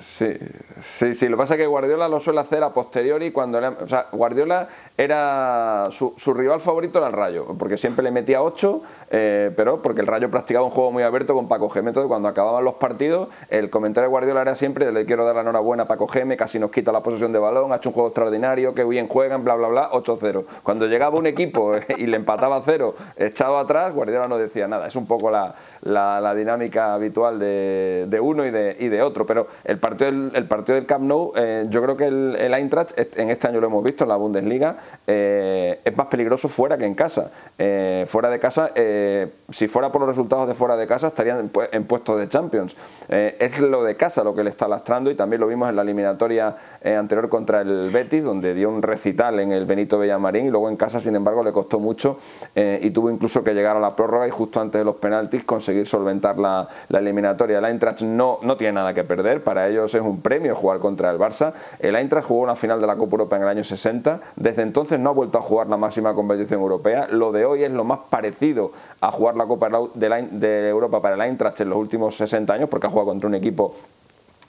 Sí, 0.00 0.36
sí, 0.82 1.14
sí. 1.14 1.28
Lo 1.28 1.36
que 1.36 1.42
pasa 1.42 1.54
es 1.54 1.60
que 1.60 1.66
Guardiola 1.66 2.08
lo 2.08 2.20
suele 2.20 2.40
hacer 2.40 2.62
a 2.62 2.72
posteriori 2.72 3.30
cuando 3.32 3.58
o 3.58 3.86
sea, 3.86 4.06
Guardiola 4.12 4.68
era 4.96 5.88
su, 5.90 6.14
rival 6.34 6.60
favorito 6.60 6.98
era 6.98 7.08
el 7.08 7.12
Rayo, 7.12 7.46
porque 7.58 7.76
siempre 7.76 8.02
le 8.02 8.10
metía 8.10 8.42
8, 8.42 8.82
pero 9.10 9.82
porque 9.82 10.00
el 10.00 10.06
Rayo 10.06 10.30
practicaba 10.30 10.64
un 10.64 10.70
juego 10.70 10.90
muy 10.92 11.02
abierto 11.02 11.34
con 11.34 11.48
Paco 11.48 11.68
Gémez. 11.68 11.90
Entonces, 11.90 12.08
cuando 12.08 12.28
acababan 12.28 12.64
los 12.64 12.74
partidos, 12.74 13.28
el 13.50 13.68
comentario 13.68 14.08
de 14.08 14.10
Guardiola 14.10 14.42
era 14.42 14.54
siempre 14.54 14.90
le 14.90 15.04
quiero 15.04 15.24
dar 15.24 15.34
la 15.34 15.42
enhorabuena 15.42 15.84
a 15.84 15.86
Paco 15.86 16.08
Gémez, 16.08 16.38
casi 16.38 16.58
nos 16.58 16.70
quita 16.70 16.92
la 16.92 17.02
posesión 17.02 17.32
de 17.32 17.38
balón, 17.38 17.72
ha 17.72 17.76
hecho 17.76 17.90
un 17.90 17.94
juego 17.94 18.08
extraordinario, 18.08 18.74
que 18.74 18.84
bien 18.84 19.08
juegan, 19.08 19.44
bla, 19.44 19.54
bla, 19.54 19.68
bla, 19.68 19.90
8-0. 19.90 20.44
Cuando 20.62 20.86
llegaba 20.86 21.18
un 21.18 21.26
equipo 21.26 21.76
eh, 21.76 21.84
y 21.98 22.06
le 22.06 22.16
empataba 22.16 22.56
a 22.56 22.62
0, 22.64 22.94
echado 23.16 23.58
atrás, 23.58 23.94
Guardiola 23.94 24.28
no 24.28 24.38
decía 24.38 24.66
nada. 24.66 24.86
Es 24.86 24.96
un 24.96 25.06
poco 25.06 25.30
la, 25.30 25.54
la- 25.82 26.20
la 26.20 26.34
dinámica 26.34 26.94
habitual 26.94 27.38
de, 27.38 28.06
de 28.08 28.20
uno 28.20 28.44
y 28.44 28.50
de, 28.50 28.76
y 28.78 28.88
de 28.88 29.02
otro, 29.02 29.24
pero 29.26 29.46
el 29.64 29.78
partido, 29.78 30.10
del- 30.10 30.32
el 30.34 30.44
partido 30.46 30.76
del 30.76 30.86
Camp 30.86 31.04
Nou, 31.04 31.32
eh, 31.36 31.66
yo 31.70 31.82
creo 31.82 31.96
que 31.96 32.06
el, 32.06 32.36
el, 32.38 32.54
Eintracht, 32.54 32.92
en 33.16 33.30
este 33.30 33.48
año 33.48 33.60
lo 33.60 33.66
hemos 33.66 33.82
visto 33.84 34.04
en 34.04 34.08
la 34.08 34.16
Bundesliga, 34.16 34.76
eh, 35.06 35.80
es 35.84 35.96
más 35.96 36.06
peligroso 36.08 36.48
fuera 36.48 36.76
que 36.76 36.84
en 36.86 36.94
casa. 36.94 37.30
Eh, 37.58 38.04
fuera 38.06 38.28
de 38.30 38.38
casa, 38.38 38.70
si 39.48 39.68
fuera 39.68 39.90
por 39.90 40.00
los 40.02 40.08
resultados 40.10 40.46
de 40.48 40.54
fuera 40.54 40.76
de 40.76 40.86
casa, 40.86 41.06
estarían 41.08 41.50
en, 41.72 41.84
puestos 41.84 42.18
de 42.18 42.28
Champions. 42.28 42.76
es 43.08 43.60
lo 43.60 43.82
de 43.82 43.96
casa 43.96 44.22
lo 44.24 44.34
que 44.34 44.44
le 44.44 44.50
está 44.50 44.68
lastrando 44.68 45.10
y 45.10 45.14
también 45.14 45.40
lo 45.40 45.46
vimos 45.46 45.68
en 45.68 45.76
la 45.76 45.82
eliminatoria 45.82 46.54
anterior 46.84 47.28
contra 47.28 47.60
el 47.62 47.90
Betis, 47.92 48.24
donde 48.24 48.54
dio 48.54 48.68
un 48.68 48.82
recital 48.82 49.40
en 49.40 49.52
el 49.52 49.64
Benito 49.66 49.98
Villamarín 49.98 50.46
y 50.46 50.50
luego 50.50 50.68
en 50.68 50.76
casa, 50.76 51.00
sin 51.00 51.16
embargo, 51.16 51.42
le 51.42 51.52
costó 51.52 51.78
mucho 51.78 52.18
y 52.54 52.90
tuvo 52.90 53.10
incluso 53.10 53.42
que 53.42 53.54
llegar 53.54 53.76
a 53.76 53.80
la 53.80 53.94
prórroga 53.96 54.26
y 54.26 54.30
justo 54.30 54.60
antes 54.60 54.78
de 54.80 54.84
los 54.84 54.96
penaltis 54.96 55.44
conseguir 55.44 55.69
solventar 55.84 56.38
la, 56.38 56.68
la 56.88 56.98
eliminatoria. 56.98 57.58
El 57.58 57.64
Eintracht 57.64 58.02
no, 58.02 58.38
no 58.42 58.56
tiene 58.56 58.74
nada 58.74 58.94
que 58.94 59.04
perder, 59.04 59.42
para 59.42 59.68
ellos 59.68 59.94
es 59.94 60.02
un 60.02 60.20
premio 60.20 60.54
jugar 60.54 60.78
contra 60.78 61.10
el 61.10 61.18
Barça. 61.18 61.52
El 61.78 61.96
Eintracht 61.96 62.26
jugó 62.26 62.42
una 62.42 62.56
final 62.56 62.80
de 62.80 62.86
la 62.86 62.96
Copa 62.96 63.12
Europa 63.12 63.36
en 63.36 63.42
el 63.42 63.48
año 63.48 63.64
60, 63.64 64.20
desde 64.36 64.62
entonces 64.62 64.98
no 64.98 65.10
ha 65.10 65.12
vuelto 65.12 65.38
a 65.38 65.42
jugar 65.42 65.68
la 65.68 65.76
máxima 65.76 66.14
competición 66.14 66.60
europea. 66.60 67.08
Lo 67.10 67.32
de 67.32 67.44
hoy 67.44 67.64
es 67.64 67.70
lo 67.70 67.84
más 67.84 68.00
parecido 68.10 68.72
a 69.00 69.10
jugar 69.10 69.36
la 69.36 69.46
Copa 69.46 69.68
de 69.94 70.68
Europa 70.68 71.00
para 71.02 71.14
el 71.14 71.20
Eintracht 71.20 71.60
en 71.60 71.70
los 71.70 71.78
últimos 71.78 72.16
60 72.16 72.52
años, 72.52 72.68
porque 72.68 72.86
ha 72.86 72.90
jugado 72.90 73.08
contra 73.08 73.28
un 73.28 73.34
equipo 73.34 73.74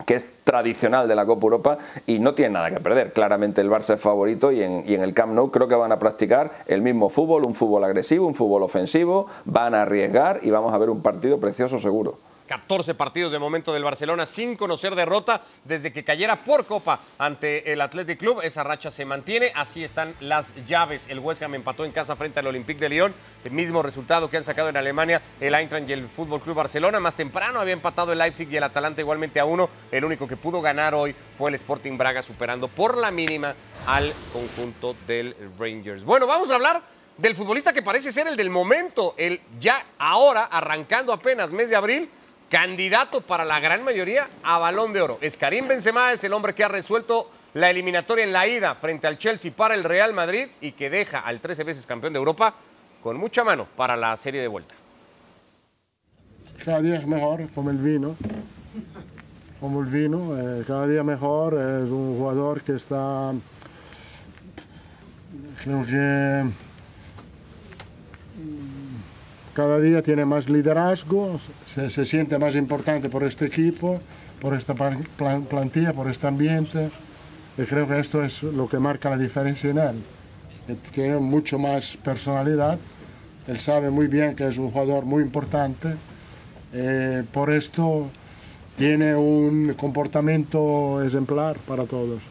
que 0.06 0.16
es 0.16 0.28
tradicional 0.44 1.08
de 1.08 1.16
la 1.16 1.26
Copa 1.26 1.44
Europa 1.44 1.78
y 2.06 2.20
no 2.20 2.34
tiene 2.34 2.54
nada 2.54 2.72
que 2.72 2.80
perder. 2.80 3.14
Claramente 3.14 3.62
el 3.62 3.70
Barça 3.70 3.96
es 3.96 4.02
favorito 4.02 4.52
y 4.52 4.64
en, 4.64 4.84
y 4.88 4.96
en, 4.96 5.02
el 5.02 5.14
Camp 5.14 5.34
Nou 5.34 5.52
creo 5.52 5.68
que 5.68 5.76
van 5.76 5.92
a 5.92 6.00
practicar 6.00 6.52
el 6.68 6.82
mismo 6.82 7.10
fútbol, 7.10 7.46
un 7.46 7.56
fútbol 7.56 7.84
agresivo, 7.84 8.28
un 8.28 8.36
fútbol 8.36 8.64
ofensivo, 8.64 9.28
van 9.46 9.76
a 9.76 9.84
arriesgar 9.84 10.40
y 10.42 10.50
vamos 10.52 10.74
a 10.74 10.78
ver 10.78 10.90
un 10.90 11.02
partido 11.02 11.40
precioso 11.40 11.80
seguro. 11.80 12.31
14 12.52 12.96
partidos 12.96 13.32
de 13.32 13.40
momento 13.40 13.72
del 13.72 13.86
Barcelona 13.86 14.26
sin 14.26 14.58
conocer 14.58 14.94
derrota 14.94 15.42
desde 15.64 15.94
que 15.94 16.04
cayera 16.04 16.36
por 16.36 16.66
copa 16.66 17.00
ante 17.18 17.72
el 17.72 17.80
Athletic 17.80 18.20
Club. 18.20 18.42
Esa 18.44 18.62
racha 18.62 18.92
se 18.92 19.06
mantiene. 19.06 19.54
Así 19.56 19.86
están 19.86 20.14
las 20.20 20.54
llaves. 20.68 21.08
El 21.08 21.20
West 21.20 21.42
Ham 21.44 21.56
empató 21.56 21.86
en 21.86 21.94
casa 21.94 22.18
frente 22.18 22.42
al 22.42 22.48
Olympique 22.48 22.82
de 22.82 22.90
Lyon. 22.90 23.14
El 23.46 23.52
mismo 23.52 23.82
resultado 23.82 24.30
que 24.30 24.36
han 24.36 24.44
sacado 24.44 24.68
en 24.68 24.76
Alemania 24.76 25.22
el 25.40 25.56
Eintracht 25.56 25.90
y 25.90 25.94
el 25.94 26.10
Fútbol 26.10 26.42
Club 26.42 26.58
Barcelona. 26.58 27.00
Más 27.00 27.16
temprano 27.16 27.62
había 27.62 27.72
empatado 27.72 28.12
el 28.12 28.18
Leipzig 28.18 28.52
y 28.52 28.58
el 28.58 28.64
Atalanta 28.64 29.00
igualmente 29.00 29.40
a 29.40 29.46
uno. 29.46 29.70
El 29.90 30.04
único 30.04 30.28
que 30.28 30.36
pudo 30.36 30.62
ganar 30.62 30.94
hoy 30.94 31.16
fue 31.38 31.52
el 31.52 31.56
Sporting 31.56 31.98
Braga 31.98 32.22
superando 32.22 32.68
por 32.68 32.98
la 32.98 33.12
mínima 33.12 33.56
al 33.88 34.12
conjunto 34.34 34.94
del 35.08 35.38
Rangers. 35.58 36.04
Bueno, 36.04 36.28
vamos 36.28 36.52
a 36.52 36.56
hablar 36.56 36.82
del 37.18 37.34
futbolista 37.34 37.72
que 37.72 37.82
parece 37.82 38.12
ser 38.12 38.28
el 38.28 38.36
del 38.36 38.50
momento, 38.50 39.14
el 39.18 39.40
ya 39.60 39.86
ahora 40.00 40.46
arrancando 40.46 41.14
apenas 41.14 41.52
mes 41.52 41.70
de 41.70 41.76
abril 41.78 42.10
candidato 42.52 43.22
para 43.22 43.46
la 43.46 43.62
gran 43.62 43.82
mayoría 43.84 44.28
a 44.44 44.60
balón 44.60 44.92
de 44.92 45.02
oro. 45.02 45.18
Es 45.22 45.38
Karim 45.38 45.70
Benzema, 45.70 46.12
es 46.12 46.24
el 46.26 46.34
hombre 46.34 46.54
que 46.54 46.66
ha 46.66 46.68
resuelto 46.68 47.32
la 47.54 47.70
eliminatoria 47.70 48.26
en 48.26 48.34
la 48.34 48.46
ida 48.46 48.76
frente 48.76 49.08
al 49.08 49.18
Chelsea 49.18 49.52
para 49.56 49.74
el 49.74 49.86
Real 49.86 50.14
Madrid 50.14 50.48
y 50.60 50.74
que 50.74 50.90
deja 50.90 51.20
al 51.20 51.40
13 51.40 51.64
veces 51.64 51.86
campeón 51.86 52.12
de 52.12 52.20
Europa 52.20 52.54
con 53.02 53.16
mucha 53.18 53.46
mano 53.46 53.68
para 53.78 53.96
la 53.96 54.16
serie 54.18 54.42
de 54.42 54.50
vuelta. 54.50 54.76
Cada 56.64 56.82
día 56.82 56.98
es 56.98 57.08
mejor, 57.08 57.50
como 57.56 57.72
el 57.72 57.78
vino. 57.78 58.18
Como 59.62 59.82
el 59.82 59.88
vino, 59.88 60.38
eh, 60.38 60.64
cada 60.68 60.88
día 60.88 61.04
mejor. 61.04 61.54
Es 61.54 61.90
un 61.90 62.18
jugador 62.18 62.62
que 62.62 62.76
está, 62.76 63.32
creo 65.64 65.86
que 65.86 66.52
cada 69.54 69.80
día 69.80 70.02
tiene 70.02 70.26
más 70.26 70.50
liderazgo, 70.50 71.40
se, 71.66 72.06
siente 72.06 72.38
más 72.38 72.56
importante 72.56 73.10
por 73.10 73.24
este 73.24 73.46
equipo, 73.46 74.00
por 74.40 74.54
esta 74.54 74.74
plan, 74.74 75.04
plantilla, 75.50 75.94
por 75.94 76.10
este 76.10 76.28
ambiente. 76.28 76.90
Y 77.58 77.64
creo 77.64 77.88
que 77.88 78.00
esto 78.00 78.24
es 78.24 78.44
lo 78.44 78.68
que 78.68 78.80
marca 78.80 79.10
la 79.10 79.18
diferencia 79.18 79.70
en 79.70 79.78
él. 79.78 80.04
tiene 80.94 81.18
mucho 81.18 81.60
más 81.60 81.98
personalidad, 81.98 82.80
él 83.48 83.60
sabe 83.60 83.90
muy 83.90 84.08
bien 84.08 84.36
que 84.36 84.48
es 84.48 84.58
un 84.58 84.72
jugador 84.72 85.04
muy 85.04 85.22
importante, 85.22 85.96
eh, 86.74 87.24
por 87.34 87.52
esto 87.52 88.08
tiene 88.78 89.16
un 89.16 89.74
comportamiento 89.74 91.04
ejemplar 91.04 91.58
para 91.68 91.84
todos. 91.84 92.31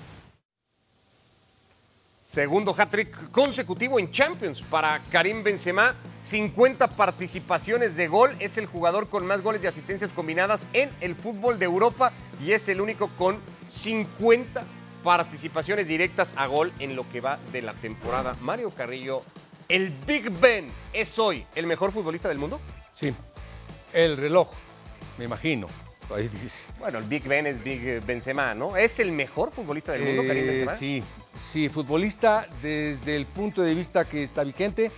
Segundo 2.30 2.76
hat-trick 2.78 3.32
consecutivo 3.32 3.98
en 3.98 4.12
Champions 4.12 4.62
para 4.62 5.00
Karim 5.10 5.42
Benzema. 5.42 5.96
50 6.22 6.86
participaciones 6.90 7.96
de 7.96 8.06
gol. 8.06 8.36
Es 8.38 8.56
el 8.56 8.66
jugador 8.66 9.08
con 9.08 9.26
más 9.26 9.42
goles 9.42 9.64
y 9.64 9.66
asistencias 9.66 10.12
combinadas 10.12 10.64
en 10.72 10.90
el 11.00 11.16
fútbol 11.16 11.58
de 11.58 11.64
Europa 11.64 12.12
y 12.40 12.52
es 12.52 12.68
el 12.68 12.80
único 12.80 13.08
con 13.18 13.40
50 13.72 14.62
participaciones 15.02 15.88
directas 15.88 16.32
a 16.36 16.46
gol 16.46 16.72
en 16.78 16.94
lo 16.94 17.04
que 17.10 17.20
va 17.20 17.40
de 17.50 17.62
la 17.62 17.74
temporada. 17.74 18.36
Mario 18.42 18.70
Carrillo, 18.70 19.24
el 19.68 19.90
Big 20.06 20.30
Ben, 20.30 20.68
¿es 20.92 21.18
hoy 21.18 21.44
el 21.56 21.66
mejor 21.66 21.90
futbolista 21.90 22.28
del 22.28 22.38
mundo? 22.38 22.60
Sí, 22.92 23.12
el 23.92 24.16
reloj, 24.16 24.50
me 25.18 25.24
imagino. 25.24 25.66
Bueno, 26.78 26.98
el 26.98 27.04
Big 27.04 27.26
Ben 27.26 27.46
es 27.48 27.62
Big 27.62 28.04
Benzema, 28.04 28.54
¿no? 28.54 28.76
¿Es 28.76 29.00
el 29.00 29.10
mejor 29.10 29.50
futbolista 29.50 29.92
del 29.92 30.02
mundo, 30.02 30.22
Karim 30.28 30.46
Benzema? 30.46 30.74
Sí, 30.76 31.02
sí, 31.36 31.68
futbolista 31.68 32.46
desde 32.62 33.16
el 33.16 33.26
punto 33.26 33.62
de 33.62 33.74
vista 33.74 34.08
que 34.08 34.22
está 34.22 34.44
vigente, 34.44 34.90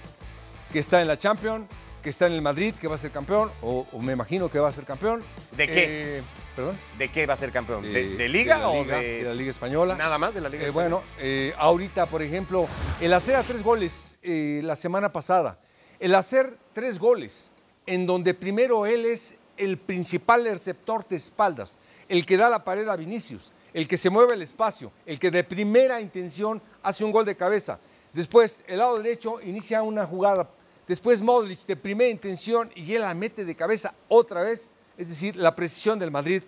que 0.73 0.79
está 0.79 1.01
en 1.01 1.09
la 1.09 1.19
Champions, 1.19 1.67
que 2.03 2.11
está 2.11 2.27
en 2.27 2.33
el 2.33 2.43
Madrid, 2.43 2.75
que 2.75 2.89
va 2.89 2.97
a 2.97 2.99
ser 2.99 3.11
campeón, 3.11 3.51
o, 3.63 3.87
me 4.01 4.13
imagino 4.13 4.51
que 4.51 4.59
va 4.59 4.69
a 4.69 4.73
ser 4.73 4.85
campeón. 4.85 5.23
¿De 5.57 5.67
qué? 5.69 6.19
Eh, 6.19 6.23
¿Perdón? 6.57 6.77
¿De 6.99 7.09
qué 7.09 7.27
va 7.27 7.35
a 7.35 7.37
ser 7.37 7.53
campeón? 7.53 7.83
¿De, 7.83 8.29
Liga 8.29 8.69
o 8.69 8.85
de... 8.85 9.23
la 9.23 9.35
Liga 9.35 9.51
Española? 9.51 9.95
Nada 9.95 10.19
más 10.19 10.35
de 10.35 10.41
la 10.41 10.49
Liga 10.49 10.67
eh, 10.67 10.71
Bueno, 10.71 11.03
eh, 11.19 11.55
ahorita, 11.57 12.07
por 12.07 12.23
ejemplo, 12.23 12.67
el 13.01 13.13
hacer 13.15 13.37
a 13.37 13.43
tres 13.43 13.63
goles 13.63 14.19
la 14.23 14.77
semana 14.77 15.13
pasada, 15.13 15.59
el 15.99 16.15
hacer 16.15 16.57
tres 16.75 16.99
goles, 16.99 17.51
en 17.87 18.07
donde 18.07 18.35
primero 18.35 18.87
él 18.87 19.07
es 19.07 19.35
el 19.57 19.79
principal 19.79 20.45
receptor 20.45 21.07
de 21.07 21.17
espaldas, 21.17 21.79
el 22.09 22.27
que 22.27 22.37
da 22.37 22.51
la 22.51 22.65
pared 22.65 22.89
a 22.89 22.97
Vinicius, 22.97 23.53
el 23.75 23.89
que 23.89 23.97
se 23.97 24.11
mueve 24.11 24.35
el 24.35 24.43
espacio, 24.43 24.93
el 25.07 25.19
que 25.19 25.31
de 25.31 25.45
primera 25.45 26.01
intención 26.01 26.61
hace 26.83 27.05
un 27.05 27.13
gol 27.13 27.25
de 27.25 27.37
cabeza. 27.37 27.79
Después, 28.13 28.63
el 28.67 28.79
lado 28.79 28.99
derecho 28.99 29.41
inicia 29.41 29.83
una 29.83 30.07
jugada. 30.07 30.51
Después 30.87 31.23
Modric 31.23 31.61
de 31.61 31.77
primera 31.77 32.11
intención 32.11 32.71
y 32.75 32.93
él 32.95 33.03
la 33.03 33.15
mete 33.15 33.45
de 33.45 33.55
cabeza 33.55 33.95
otra 34.09 34.43
vez. 34.43 34.69
Es 34.99 35.09
decir, 35.09 35.37
la 35.37 35.55
precisión 35.55 35.99
del 35.99 36.11
Madrid 36.11 36.43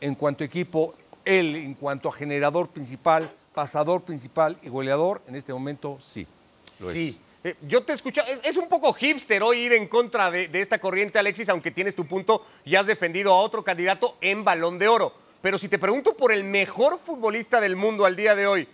en 0.00 0.14
cuanto 0.14 0.42
a 0.42 0.46
equipo, 0.46 0.94
él 1.24 1.54
en 1.56 1.74
cuanto 1.74 2.08
a 2.08 2.12
generador 2.12 2.68
principal, 2.68 3.32
pasador 3.54 4.02
principal 4.02 4.58
y 4.62 4.68
goleador, 4.68 5.22
en 5.26 5.36
este 5.36 5.52
momento 5.52 5.98
sí. 6.00 6.26
sí. 6.70 7.20
Eh, 7.44 7.54
yo 7.62 7.84
te 7.84 7.92
escucho, 7.92 8.22
es, 8.42 8.56
un 8.56 8.68
poco 8.68 8.92
hipster 8.92 9.42
hoy 9.42 9.60
ir 9.60 9.72
en 9.72 9.86
contra 9.86 10.30
de, 10.30 10.50
esta 10.54 10.78
corriente, 10.78 11.18
Alexis, 11.18 11.48
aunque 11.48 11.70
tienes 11.70 11.94
tu 11.94 12.04
punto 12.06 12.44
y 12.64 12.74
has 12.74 12.86
defendido 12.86 13.32
a 13.32 13.40
otro 13.40 13.62
candidato 13.62 14.16
en 14.20 14.42
balón 14.42 14.78
de 14.78 14.88
oro. 14.88 15.12
Pero 15.46 15.58
si 15.58 15.68
te 15.68 15.78
pregunto 15.78 16.16
por 16.16 16.32
el 16.32 16.42
mejor 16.42 16.98
futbolista 16.98 17.60
del 17.60 17.76
mundo 17.76 18.04
al 18.04 18.16
día 18.16 18.34
de 18.34 18.48
hoy, 18.48 18.66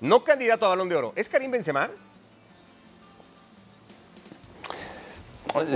no 0.00 0.24
candidato 0.24 0.64
a 0.64 0.70
balón 0.70 0.88
de 0.88 0.96
oro, 0.96 1.12
¿es 1.16 1.28
Karim 1.28 1.50
Benzema? 1.50 1.90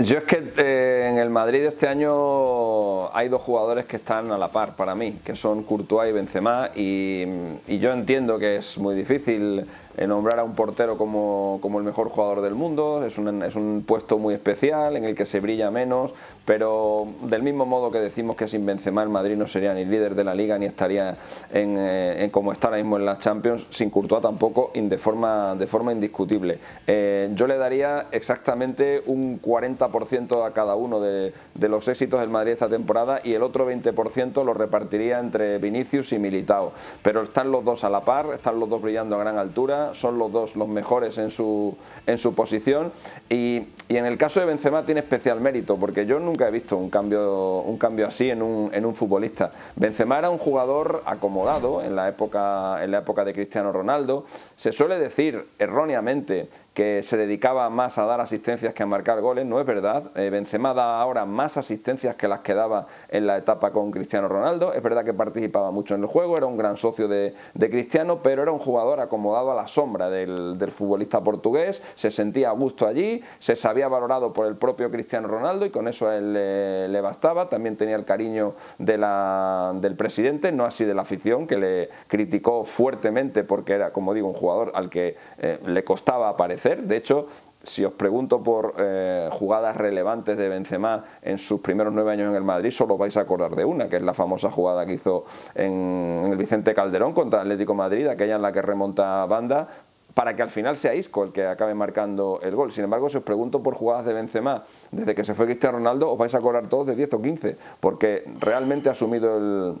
Yo 0.01 0.17
es 0.17 0.23
que 0.23 0.51
eh, 0.57 1.07
en 1.07 1.19
el 1.19 1.29
Madrid 1.29 1.65
este 1.65 1.87
año 1.87 3.15
hay 3.15 3.29
dos 3.29 3.43
jugadores 3.43 3.85
que 3.85 3.97
están 3.97 4.31
a 4.31 4.39
la 4.39 4.47
par 4.47 4.75
para 4.75 4.95
mí, 4.95 5.19
que 5.23 5.35
son 5.35 5.61
Courtois 5.61 6.09
y 6.09 6.13
Benzema, 6.13 6.71
y, 6.75 7.27
yo 7.67 7.93
entiendo 7.93 8.39
que 8.39 8.55
es 8.55 8.75
muy 8.79 8.95
difícil 8.95 9.67
nombrar 10.07 10.39
a 10.39 10.43
un 10.43 10.55
portero 10.55 10.97
como, 10.97 11.59
como, 11.61 11.79
el 11.79 11.85
mejor 11.85 12.09
jugador 12.09 12.41
del 12.41 12.55
mundo, 12.55 13.03
es 13.05 13.17
un, 13.17 13.43
es 13.43 13.55
un 13.55 13.83
puesto 13.85 14.17
muy 14.17 14.33
especial 14.33 14.95
en 14.95 15.05
el 15.05 15.15
que 15.15 15.25
se 15.25 15.39
brilla 15.39 15.71
menos, 15.71 16.13
pero 16.45 17.07
del 17.23 17.43
mismo 17.43 17.65
modo 17.65 17.91
que 17.91 17.99
decimos 17.99 18.35
que 18.35 18.47
sin 18.47 18.65
Benzema 18.65 19.03
el 19.03 19.09
Madrid 19.09 19.35
no 19.35 19.47
sería 19.47 19.73
ni 19.73 19.85
líder 19.85 20.15
de 20.15 20.23
la 20.23 20.33
Liga 20.33 20.57
ni 20.57 20.65
estaría 20.65 21.15
en, 21.51 21.75
eh, 21.77 22.29
como 22.31 22.51
está 22.51 22.67
ahora 22.67 22.77
mismo 22.77 22.97
en 22.97 23.05
las 23.05 23.19
Champions, 23.19 23.65
sin 23.69 23.89
Courtois 23.89 24.21
tampoco, 24.21 24.71
de 24.73 24.97
forma, 24.97 25.55
de 25.55 25.67
forma 25.67 25.91
indiscutible. 25.91 26.57
Eh, 26.87 27.29
yo 27.35 27.45
le 27.47 27.57
daría 27.57 28.07
exactamente 28.11 29.01
un 29.05 29.41
40% 29.41 30.45
a 30.45 30.51
cada 30.51 30.75
uno 30.75 30.99
de, 30.99 31.33
de, 31.53 31.69
los 31.69 31.87
éxitos 31.87 32.19
del 32.19 32.29
Madrid 32.29 32.53
esta 32.53 32.69
temporada 32.69 33.21
y 33.23 33.33
el 33.33 33.43
otro 33.43 33.69
20% 33.69 34.43
lo 34.43 34.53
repartiría 34.53 35.19
entre 35.19 35.57
Vinicius 35.57 36.13
y 36.13 36.19
Militao. 36.19 36.71
Pero 37.03 37.23
están 37.23 37.51
los 37.51 37.63
dos 37.63 37.83
a 37.83 37.89
la 37.89 38.01
par, 38.01 38.27
están 38.33 38.59
los 38.59 38.69
dos 38.69 38.81
brillando 38.81 39.15
a 39.15 39.19
gran 39.19 39.37
altura, 39.37 39.88
son 39.93 40.17
los 40.17 40.31
dos 40.31 40.55
los 40.55 40.67
mejores 40.67 41.17
en 41.17 41.31
su, 41.31 41.75
en 42.05 42.17
su 42.17 42.33
posición 42.33 42.91
y, 43.29 43.63
y 43.87 43.97
en 43.97 44.05
el 44.05 44.17
caso 44.17 44.39
de 44.39 44.45
Benzema 44.45 44.85
tiene 44.85 45.01
especial 45.01 45.41
mérito 45.41 45.77
porque 45.77 46.05
yo 46.05 46.19
nunca 46.19 46.47
he 46.47 46.51
visto 46.51 46.77
un 46.77 46.89
cambio, 46.89 47.59
un 47.61 47.77
cambio 47.77 48.07
así 48.07 48.29
en 48.29 48.41
un, 48.41 48.73
en 48.73 48.85
un 48.85 48.95
futbolista. 48.95 49.51
Benzema 49.75 50.17
era 50.19 50.29
un 50.29 50.37
jugador 50.37 51.03
acomodado 51.05 51.81
en 51.81 51.95
la, 51.95 52.09
época, 52.09 52.83
en 52.83 52.91
la 52.91 52.99
época 52.99 53.23
de 53.23 53.33
Cristiano 53.33 53.71
Ronaldo. 53.71 54.25
Se 54.55 54.71
suele 54.71 54.99
decir 54.99 55.47
erróneamente 55.57 56.49
que 56.79 57.03
se 57.03 57.17
dedicaba 57.17 57.69
más 57.69 57.97
a 57.97 58.05
dar 58.05 58.21
asistencias 58.21 58.73
que 58.73 58.83
a 58.83 58.85
marcar 58.85 59.19
goles, 59.19 59.45
no 59.45 59.59
es 59.59 59.65
verdad. 59.65 60.11
Eh, 60.15 60.29
Benzema 60.29 60.73
da 60.73 61.01
ahora 61.01 61.25
más 61.25 61.57
asistencias 61.57 62.15
que 62.15 62.25
las 62.25 62.39
que 62.39 62.53
daba 62.53 62.87
en 63.09 63.27
la 63.27 63.35
etapa 63.35 63.71
con 63.71 63.91
Cristiano 63.91 64.29
Ronaldo. 64.29 64.71
Es 64.71 64.81
verdad 64.81 65.03
que 65.03 65.13
participaba 65.13 65.71
mucho 65.71 65.95
en 65.95 66.03
el 66.03 66.07
juego, 66.07 66.37
era 66.37 66.45
un 66.45 66.55
gran 66.55 66.77
socio 66.77 67.09
de, 67.09 67.35
Cristiano, 67.69 68.19
pero 68.23 68.43
era 68.43 68.53
un 68.53 68.59
jugador 68.59 69.01
acomodado 69.01 69.51
a 69.51 69.55
la 69.55 69.67
sombra 69.67 70.09
del, 70.09 70.57
futbolista 70.71 71.21
portugués, 71.21 71.83
se 71.95 72.11
sentía 72.11 72.47
a 72.47 72.53
gusto 72.53 72.87
allí, 72.87 73.21
se 73.39 73.57
sabía 73.57 73.89
valorado 73.89 74.31
por 74.31 74.47
el 74.47 74.55
propio 74.55 74.89
Cristiano 74.89 75.27
Ronaldo 75.27 75.65
y 75.65 75.71
con 75.71 75.89
eso 75.89 76.07
a 76.07 76.15
él 76.15 76.31
le, 76.31 77.01
bastaba. 77.01 77.49
También 77.49 77.75
tenía 77.75 77.97
el 77.97 78.05
cariño 78.05 78.53
del 78.77 79.95
presidente, 79.97 80.53
no 80.53 80.63
así 80.63 80.85
de 80.85 80.93
la 80.93 81.01
afición, 81.01 81.45
que 81.45 81.57
le 81.57 81.89
criticó 82.07 82.63
fuertemente 82.63 83.43
porque 83.43 83.73
era, 83.73 83.91
como 83.91 84.13
digo, 84.13 84.29
un 84.29 84.33
jugador 84.33 84.71
al 84.75 84.89
que 84.89 85.17
eh, 85.39 85.59
le 85.65 85.83
costaba 85.83 86.29
aparecer. 86.29 86.68
De 86.75 86.97
hecho, 86.97 87.27
si 87.63 87.83
os 87.83 87.93
pregunto 87.93 88.41
por 88.41 88.75
eh, 88.77 89.29
jugadas 89.31 89.75
relevantes 89.75 90.37
de 90.37 90.47
Benzema 90.47 91.03
en 91.21 91.37
sus 91.37 91.59
primeros 91.59 91.93
nueve 91.93 92.11
años 92.11 92.29
en 92.29 92.35
el 92.35 92.43
Madrid, 92.43 92.71
solo 92.71 92.97
vais 92.97 93.15
a 93.17 93.21
acordar 93.21 93.55
de 93.55 93.65
una, 93.65 93.89
que 93.89 93.97
es 93.97 94.01
la 94.01 94.13
famosa 94.13 94.49
jugada 94.49 94.85
que 94.85 94.93
hizo 94.93 95.25
en, 95.55 96.27
el 96.31 96.37
Vicente 96.37 96.73
Calderón 96.73 97.13
contra 97.13 97.41
Atlético 97.41 97.73
Madrid, 97.73 98.07
aquella 98.07 98.35
en 98.35 98.41
la 98.41 98.51
que 98.53 98.61
remonta 98.61 99.25
banda, 99.25 99.67
para 100.13 100.35
que 100.35 100.41
al 100.41 100.49
final 100.49 100.77
sea 100.77 100.95
Isco 100.95 101.23
el 101.23 101.31
que 101.31 101.45
acabe 101.45 101.73
marcando 101.73 102.39
el 102.41 102.55
gol. 102.55 102.71
Sin 102.71 102.85
embargo, 102.85 103.09
si 103.09 103.17
os 103.17 103.23
pregunto 103.23 103.61
por 103.61 103.75
jugadas 103.75 104.05
de 104.05 104.13
Benzema 104.13 104.63
desde 104.91 105.13
que 105.13 105.23
se 105.23 105.33
fue 105.33 105.45
Cristiano 105.45 105.77
Ronaldo, 105.77 106.11
os 106.11 106.17
vais 106.17 106.33
a 106.33 106.37
acordar 106.37 106.67
todos 106.67 106.87
de 106.87 106.95
10 106.95 107.13
o 107.13 107.21
15, 107.21 107.57
porque 107.79 108.23
realmente 108.39 108.89
ha 108.89 108.93
asumido 108.93 109.37
el, 109.37 109.75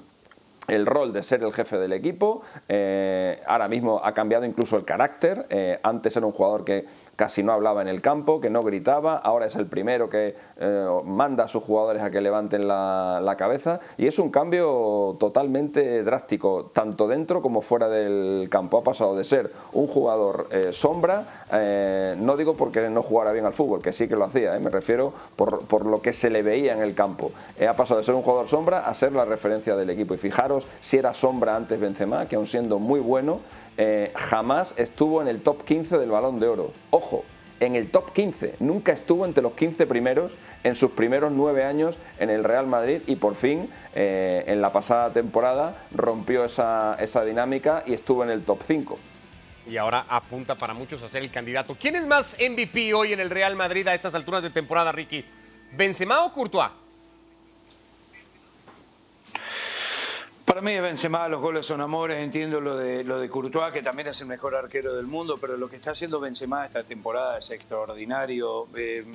el 0.69 0.85
rol 0.85 1.13
de 1.13 1.23
ser 1.23 1.43
el 1.43 1.53
jefe 1.53 1.77
del 1.77 1.93
equipo. 1.93 2.41
Eh, 2.67 3.41
ahora 3.45 3.67
mismo 3.67 4.01
ha 4.03 4.13
cambiado 4.13 4.45
incluso 4.45 4.77
el 4.77 4.85
carácter. 4.85 5.45
Eh, 5.49 5.79
antes 5.83 6.15
era 6.15 6.25
un 6.25 6.31
jugador 6.31 6.63
que 6.63 6.85
casi 7.19 7.43
no 7.43 7.51
hablaba 7.51 7.81
en 7.81 7.89
el 7.89 7.99
campo, 7.99 8.39
que 8.39 8.49
no 8.49 8.61
gritaba, 8.61 9.17
ahora 9.17 9.47
es 9.47 9.55
el 9.57 9.65
primero 9.65 10.09
que 10.09 10.37
eh, 10.55 10.87
manda 11.03 11.43
a 11.43 11.47
sus 11.49 11.61
jugadores 11.61 12.01
a 12.01 12.09
que 12.09 12.21
levanten 12.21 12.65
la, 12.65 13.35
cabeza 13.37 13.81
y 13.97 14.07
es 14.07 14.19
un 14.19 14.31
cambio 14.31 15.17
totalmente 15.19 16.01
drástico, 16.03 16.71
tanto 16.73 17.09
dentro 17.09 17.41
como 17.41 17.61
fuera 17.61 17.89
del 17.89 18.47
campo. 18.49 18.77
Ha 18.77 18.83
pasado 18.85 19.17
de 19.17 19.25
ser 19.25 19.51
un 19.73 19.87
jugador 19.87 20.47
eh, 20.49 20.69
sombra, 20.71 21.43
eh, 21.51 22.15
no 22.17 22.37
digo 22.37 22.53
porque 22.53 22.89
no 22.89 23.01
jugara 23.01 23.33
bien 23.33 23.45
al 23.45 23.53
fútbol, 23.53 23.81
que 23.81 23.91
sí 23.91 24.07
que 24.07 24.15
lo 24.15 24.23
hacía, 24.23 24.57
me 24.59 24.69
refiero 24.69 25.13
por, 25.35 25.65
por, 25.65 25.85
lo 25.85 26.01
que 26.01 26.13
se 26.13 26.29
le 26.29 26.41
veía 26.41 26.71
en 26.71 26.81
el 26.81 26.95
campo. 26.95 27.31
ha 27.67 27.73
pasado 27.73 27.99
de 27.99 28.05
ser 28.05 28.15
un 28.15 28.21
jugador 28.21 28.47
sombra 28.47 28.79
a 28.87 28.93
ser 28.93 29.11
la 29.11 29.25
referencia 29.25 29.75
del 29.75 29.89
equipo 29.89 30.13
y 30.13 30.17
fijaros 30.17 30.65
si 30.79 30.95
era 30.95 31.13
sombra 31.13 31.57
antes 31.57 31.77
Benzema, 31.81 32.27
que 32.27 32.37
aun 32.37 32.47
siendo 32.47 32.79
muy 32.79 33.01
bueno, 33.01 33.41
eh, 33.77 34.11
jamás 34.15 34.73
estuvo 34.77 35.21
en 35.21 35.27
el 35.27 35.41
top 35.41 35.63
15 35.63 35.97
del 35.97 36.09
balón 36.11 36.39
de 36.39 36.47
oro. 36.47 36.71
Ojo, 36.89 37.23
en 37.59 37.75
el 37.75 37.89
top 37.89 38.11
15, 38.13 38.55
nunca 38.59 38.91
estuvo 38.91 39.25
entre 39.25 39.43
los 39.43 39.53
15 39.53 39.85
primeros 39.87 40.31
en 40.63 40.75
sus 40.75 40.91
primeros 40.91 41.31
nueve 41.31 41.63
años 41.63 41.95
en 42.19 42.29
el 42.29 42.43
Real 42.43 42.67
Madrid 42.67 43.01
y 43.07 43.15
por 43.15 43.35
fin 43.35 43.69
eh, 43.95 44.43
en 44.47 44.61
la 44.61 44.73
pasada 44.73 45.09
temporada 45.09 45.85
rompió 45.95 46.43
esa, 46.43 46.97
esa 46.99 47.23
dinámica 47.23 47.83
y 47.85 47.93
estuvo 47.93 48.23
en 48.23 48.29
el 48.29 48.43
top 48.43 48.59
5 48.67 48.99
y 49.69 49.77
ahora 49.77 50.05
apunta 50.09 50.55
para 50.55 50.73
muchos 50.73 51.01
a 51.03 51.09
ser 51.09 51.21
el 51.21 51.29
candidato. 51.29 51.77
¿Quién 51.79 51.95
es 51.95 52.05
más 52.05 52.35
MVP 52.39 52.93
hoy 52.93 53.13
en 53.13 53.19
el 53.19 53.29
Real 53.29 53.55
Madrid 53.55 53.87
a 53.87 53.93
estas 53.93 54.15
alturas 54.15 54.41
de 54.41 54.49
temporada, 54.49 54.91
Ricky? 54.91 55.23
¿Benzema 55.71 56.25
o 56.25 56.33
Courtois? 56.33 56.71
Para 60.49 60.61
mí 60.61 60.79
Benzema, 60.79 61.27
los 61.27 61.41
goles 61.41 61.63
son 61.63 61.79
amores, 61.79 62.17
entiendo 62.17 62.59
lo 62.59 62.75
de, 62.75 63.03
lo 63.03 63.19
de 63.19 63.29
Courtois, 63.29 63.71
que 63.71 63.83
también 63.83 64.07
es 64.07 64.19
el 64.21 64.25
mejor 64.25 64.55
arquero 64.55 64.95
del 64.95 65.05
mundo, 65.05 65.37
pero 65.39 65.55
lo 65.57 65.69
que 65.69 65.75
está 65.75 65.91
haciendo 65.91 66.19
Benzema 66.19 66.65
esta 66.65 66.81
temporada 66.81 67.37
es 67.37 67.51
extraordinario. 67.51 68.67
Eh, 68.75 69.05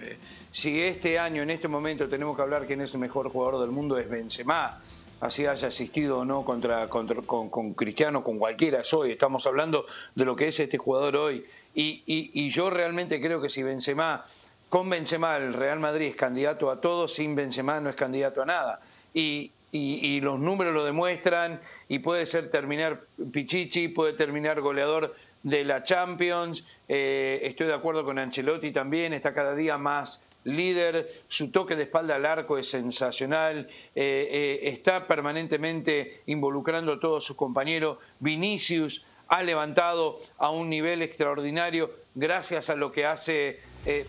eh, 0.00 0.18
si 0.52 0.80
este 0.80 1.18
año, 1.18 1.42
en 1.42 1.50
este 1.50 1.66
momento, 1.66 2.08
tenemos 2.08 2.36
que 2.36 2.42
hablar 2.42 2.68
quién 2.68 2.82
es 2.82 2.94
el 2.94 3.00
mejor 3.00 3.30
jugador 3.30 3.62
del 3.62 3.72
mundo, 3.72 3.98
es 3.98 4.08
Benzema. 4.08 4.80
Así 5.18 5.44
haya 5.44 5.66
asistido 5.66 6.20
o 6.20 6.24
no 6.24 6.44
contra, 6.44 6.88
contra 6.88 7.20
con, 7.20 7.74
Cristiano, 7.74 8.22
con 8.22 8.38
cualquiera 8.38 8.82
es 8.82 8.94
hoy. 8.94 9.10
Estamos 9.10 9.44
hablando 9.46 9.86
de 10.14 10.24
lo 10.24 10.36
que 10.36 10.46
es 10.46 10.60
este 10.60 10.78
jugador 10.78 11.16
hoy. 11.16 11.44
Y, 11.74 12.04
y 12.06 12.48
yo 12.50 12.70
realmente 12.70 13.20
creo 13.20 13.40
que 13.40 13.48
si 13.48 13.64
Benzema, 13.64 14.24
con 14.68 14.88
Benzema 14.88 15.36
el 15.36 15.52
Real 15.52 15.80
Madrid 15.80 16.06
es 16.06 16.16
candidato 16.16 16.70
a 16.70 16.80
todo, 16.80 17.08
sin 17.08 17.34
Benzema 17.34 17.80
no 17.80 17.90
es 17.90 17.96
candidato 17.96 18.40
a 18.40 18.46
nada. 18.46 18.80
Y, 19.12 19.50
y, 19.76 20.20
los 20.20 20.38
números 20.38 20.74
lo 20.74 20.84
demuestran 20.84 21.60
y 21.88 21.98
puede 22.00 22.26
ser 22.26 22.50
terminar 22.50 23.04
Pichichi, 23.32 23.88
puede 23.88 24.12
terminar 24.12 24.60
goleador 24.60 25.14
de 25.42 25.64
la 25.64 25.82
Champions. 25.82 26.64
Eh, 26.88 27.40
estoy 27.42 27.66
de 27.66 27.74
acuerdo 27.74 28.04
con 28.04 28.18
Ancelotti 28.18 28.72
también, 28.72 29.12
está 29.12 29.34
cada 29.34 29.54
día 29.54 29.78
más 29.78 30.22
líder, 30.44 31.22
su 31.28 31.50
toque 31.50 31.74
de 31.74 31.84
espalda 31.84 32.14
al 32.14 32.24
arco 32.24 32.56
es 32.56 32.70
sensacional, 32.70 33.68
eh, 33.96 34.28
eh, 34.30 34.60
está 34.64 35.08
permanentemente 35.08 36.22
involucrando 36.26 36.92
a 36.92 37.00
todos 37.00 37.24
sus 37.24 37.36
compañeros. 37.36 37.98
Vinicius 38.20 39.04
ha 39.28 39.42
levantado 39.42 40.18
a 40.38 40.50
un 40.50 40.70
nivel 40.70 41.02
extraordinario 41.02 41.90
gracias 42.14 42.70
a 42.70 42.76
lo 42.76 42.92
que 42.92 43.06
hace 43.06 43.60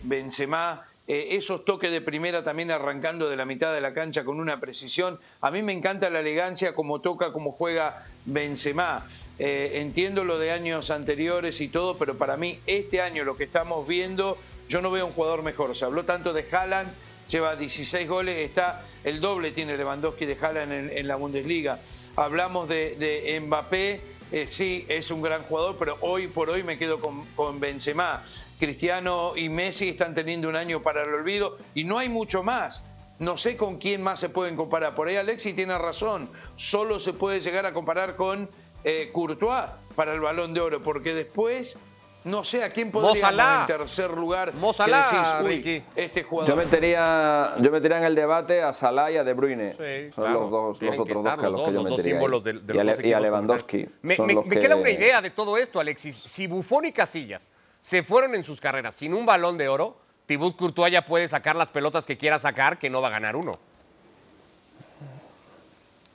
Benzema. 0.02 0.87
Eh, 1.10 1.36
esos 1.36 1.64
toques 1.64 1.90
de 1.90 2.02
primera 2.02 2.44
también 2.44 2.70
arrancando 2.70 3.30
de 3.30 3.36
la 3.36 3.46
mitad 3.46 3.72
de 3.72 3.80
la 3.80 3.94
cancha 3.94 4.24
con 4.24 4.38
una 4.38 4.60
precisión. 4.60 5.18
A 5.40 5.50
mí 5.50 5.62
me 5.62 5.72
encanta 5.72 6.10
la 6.10 6.20
elegancia 6.20 6.74
como 6.74 7.00
toca, 7.00 7.32
como 7.32 7.52
juega 7.52 8.04
Benzema. 8.26 9.06
Eh, 9.38 9.70
entiendo 9.76 10.24
lo 10.24 10.38
de 10.38 10.52
años 10.52 10.90
anteriores 10.90 11.62
y 11.62 11.68
todo, 11.68 11.96
pero 11.96 12.18
para 12.18 12.36
mí 12.36 12.60
este 12.66 13.00
año 13.00 13.24
lo 13.24 13.38
que 13.38 13.44
estamos 13.44 13.88
viendo, 13.88 14.36
yo 14.68 14.82
no 14.82 14.90
veo 14.90 15.06
un 15.06 15.12
jugador 15.12 15.42
mejor. 15.42 15.74
Se 15.74 15.86
habló 15.86 16.04
tanto 16.04 16.34
de 16.34 16.44
Haaland, 16.52 16.92
lleva 17.30 17.56
16 17.56 18.06
goles, 18.06 18.36
está 18.36 18.84
el 19.02 19.22
doble 19.22 19.52
tiene 19.52 19.78
Lewandowski 19.78 20.26
de 20.26 20.36
Haaland 20.38 20.90
en, 20.92 21.08
la 21.08 21.16
Bundesliga. 21.16 21.78
Hablamos 22.16 22.68
de, 22.68 23.40
Mbappé, 23.46 24.02
eh, 24.30 24.46
sí, 24.46 24.84
es 24.88 25.10
un 25.10 25.22
gran 25.22 25.42
jugador, 25.44 25.76
pero 25.78 25.96
hoy 26.02 26.26
por 26.28 26.50
hoy 26.50 26.64
me 26.64 26.76
quedo 26.76 27.00
con, 27.00 27.24
con 27.34 27.60
Benzema. 27.60 28.22
Cristiano 28.58 29.32
y 29.36 29.48
Messi 29.48 29.88
están 29.88 30.14
teniendo 30.14 30.48
un 30.48 30.56
año 30.56 30.82
para 30.82 31.02
el 31.02 31.14
olvido 31.14 31.56
y 31.74 31.84
no 31.84 31.98
hay 31.98 32.08
mucho 32.08 32.42
más. 32.42 32.84
No 33.18 33.36
sé 33.36 33.56
con 33.56 33.78
quién 33.78 34.02
más 34.02 34.20
se 34.20 34.28
pueden 34.28 34.56
comparar. 34.56 34.94
Por 34.94 35.08
ahí 35.08 35.16
Alexi 35.16 35.52
tiene 35.52 35.76
razón. 35.76 36.30
Solo 36.54 36.98
se 36.98 37.12
puede 37.12 37.40
llegar 37.40 37.66
a 37.66 37.72
comparar 37.72 38.14
con 38.14 38.48
eh, 38.84 39.10
Courtois 39.12 39.64
para 39.96 40.14
el 40.14 40.20
balón 40.20 40.54
de 40.54 40.60
oro, 40.60 40.82
porque 40.82 41.14
después 41.14 41.80
no 42.24 42.44
sé 42.44 42.62
a 42.62 42.70
quién 42.70 42.92
podría 42.92 43.60
en 43.60 43.66
tercer 43.66 44.10
lugar. 44.10 44.54
Mozalá, 44.54 45.42
Ricky. 45.42 45.82
este 45.96 46.22
jugador. 46.22 46.50
Yo 46.50 46.56
metería, 46.56 47.54
yo 47.58 47.70
metería 47.72 47.98
en 47.98 48.04
el 48.04 48.14
debate 48.14 48.62
a 48.62 48.72
Salah 48.72 49.10
y 49.10 49.16
a 49.16 49.24
De 49.24 49.32
Bruyne. 49.32 50.12
Son 50.14 50.32
los, 50.32 50.50
dos, 50.50 50.82
los 50.82 50.98
otros 50.98 51.24
dos 51.24 51.36
que, 51.36 51.48
los 51.48 51.62
que 51.62 51.72
yo 51.72 51.82
metería. 51.82 53.08
y, 53.08 53.12
a, 53.12 53.20
Lewandowski. 53.20 53.88
Me, 54.02 54.16
queda 54.16 54.76
una 54.76 54.90
idea 54.90 55.20
de 55.20 55.30
todo 55.30 55.56
esto, 55.56 55.80
Alexis. 55.80 56.22
Si 56.24 56.46
Buffon 56.46 56.84
y 56.84 56.92
Casillas 56.92 57.48
se 57.80 58.02
fueron 58.02 58.34
en 58.34 58.42
sus 58.42 58.60
carreras 58.60 58.94
sin 58.94 59.14
un 59.14 59.26
balón 59.26 59.58
de 59.58 59.68
oro, 59.68 59.96
Thibaut 60.26 60.56
Courtois 60.56 60.92
ya 60.92 61.06
puede 61.06 61.28
sacar 61.28 61.56
las 61.56 61.68
pelotas 61.68 62.04
que 62.04 62.18
quiera 62.18 62.38
sacar, 62.38 62.78
que 62.78 62.90
no 62.90 63.00
va 63.00 63.08
a 63.08 63.12
ganar 63.12 63.34
uno. 63.34 63.58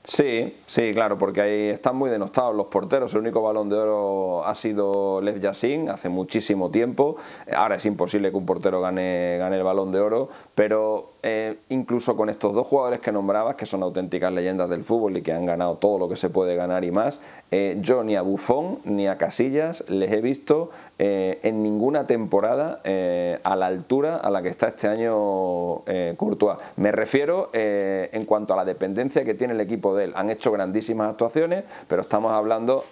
Sí, 0.03 0.57
sí, 0.67 0.91
claro, 0.91 1.17
porque 1.17 1.41
ahí 1.41 1.69
están 1.69 1.95
muy 1.95 2.09
denostados 2.09 2.53
los 2.53 2.67
porteros. 2.67 3.13
El 3.13 3.21
único 3.21 3.41
balón 3.41 3.69
de 3.69 3.77
oro 3.77 4.45
ha 4.45 4.53
sido 4.53 5.21
Lev 5.21 5.39
Yassin 5.39 5.89
hace 5.89 6.09
muchísimo 6.09 6.69
tiempo. 6.69 7.15
Ahora 7.55 7.75
es 7.75 7.85
imposible 7.85 8.29
que 8.29 8.35
un 8.35 8.45
portero 8.45 8.81
gane, 8.81 9.37
gane 9.39 9.55
el 9.55 9.63
balón 9.63 9.93
de 9.93 10.01
oro, 10.01 10.29
pero 10.53 11.12
eh, 11.25 11.59
incluso 11.69 12.17
con 12.17 12.29
estos 12.29 12.53
dos 12.53 12.67
jugadores 12.67 12.99
que 12.99 13.09
nombrabas, 13.09 13.55
que 13.55 13.65
son 13.65 13.81
auténticas 13.81 14.33
leyendas 14.33 14.69
del 14.69 14.83
fútbol 14.83 15.15
y 15.15 15.21
que 15.21 15.31
han 15.31 15.45
ganado 15.45 15.77
todo 15.77 15.97
lo 15.97 16.09
que 16.09 16.17
se 16.17 16.29
puede 16.29 16.57
ganar 16.57 16.83
y 16.83 16.91
más, 16.91 17.21
eh, 17.49 17.77
yo 17.79 18.03
ni 18.03 18.17
a 18.17 18.21
Buffon 18.21 18.79
ni 18.83 19.07
a 19.07 19.17
Casillas 19.17 19.85
les 19.87 20.11
he 20.11 20.19
visto 20.19 20.71
eh, 20.99 21.39
en 21.43 21.63
ninguna 21.63 22.07
temporada 22.07 22.81
a 22.83 23.55
la 23.55 23.67
altura 23.67 24.17
a 24.17 24.29
la 24.29 24.41
que 24.41 24.49
está 24.49 24.67
este 24.67 24.89
año 24.89 25.83
Courtois. 26.17 26.57
Me 26.75 26.91
refiero 26.91 27.49
en 27.53 28.25
cuanto 28.25 28.53
a 28.53 28.57
la 28.57 28.65
dependencia 28.65 29.23
que 29.23 29.33
tiene 29.33 29.53
el 29.53 29.61
equipo 29.61 29.95
de 29.95 30.05
él. 30.05 30.13
Han 30.15 30.29
hecho 30.29 30.51
grandísimas 30.51 31.09
actuaciones, 31.09 31.63
pero 31.87 32.01
estamos 32.01 32.33
hablando 32.33 32.83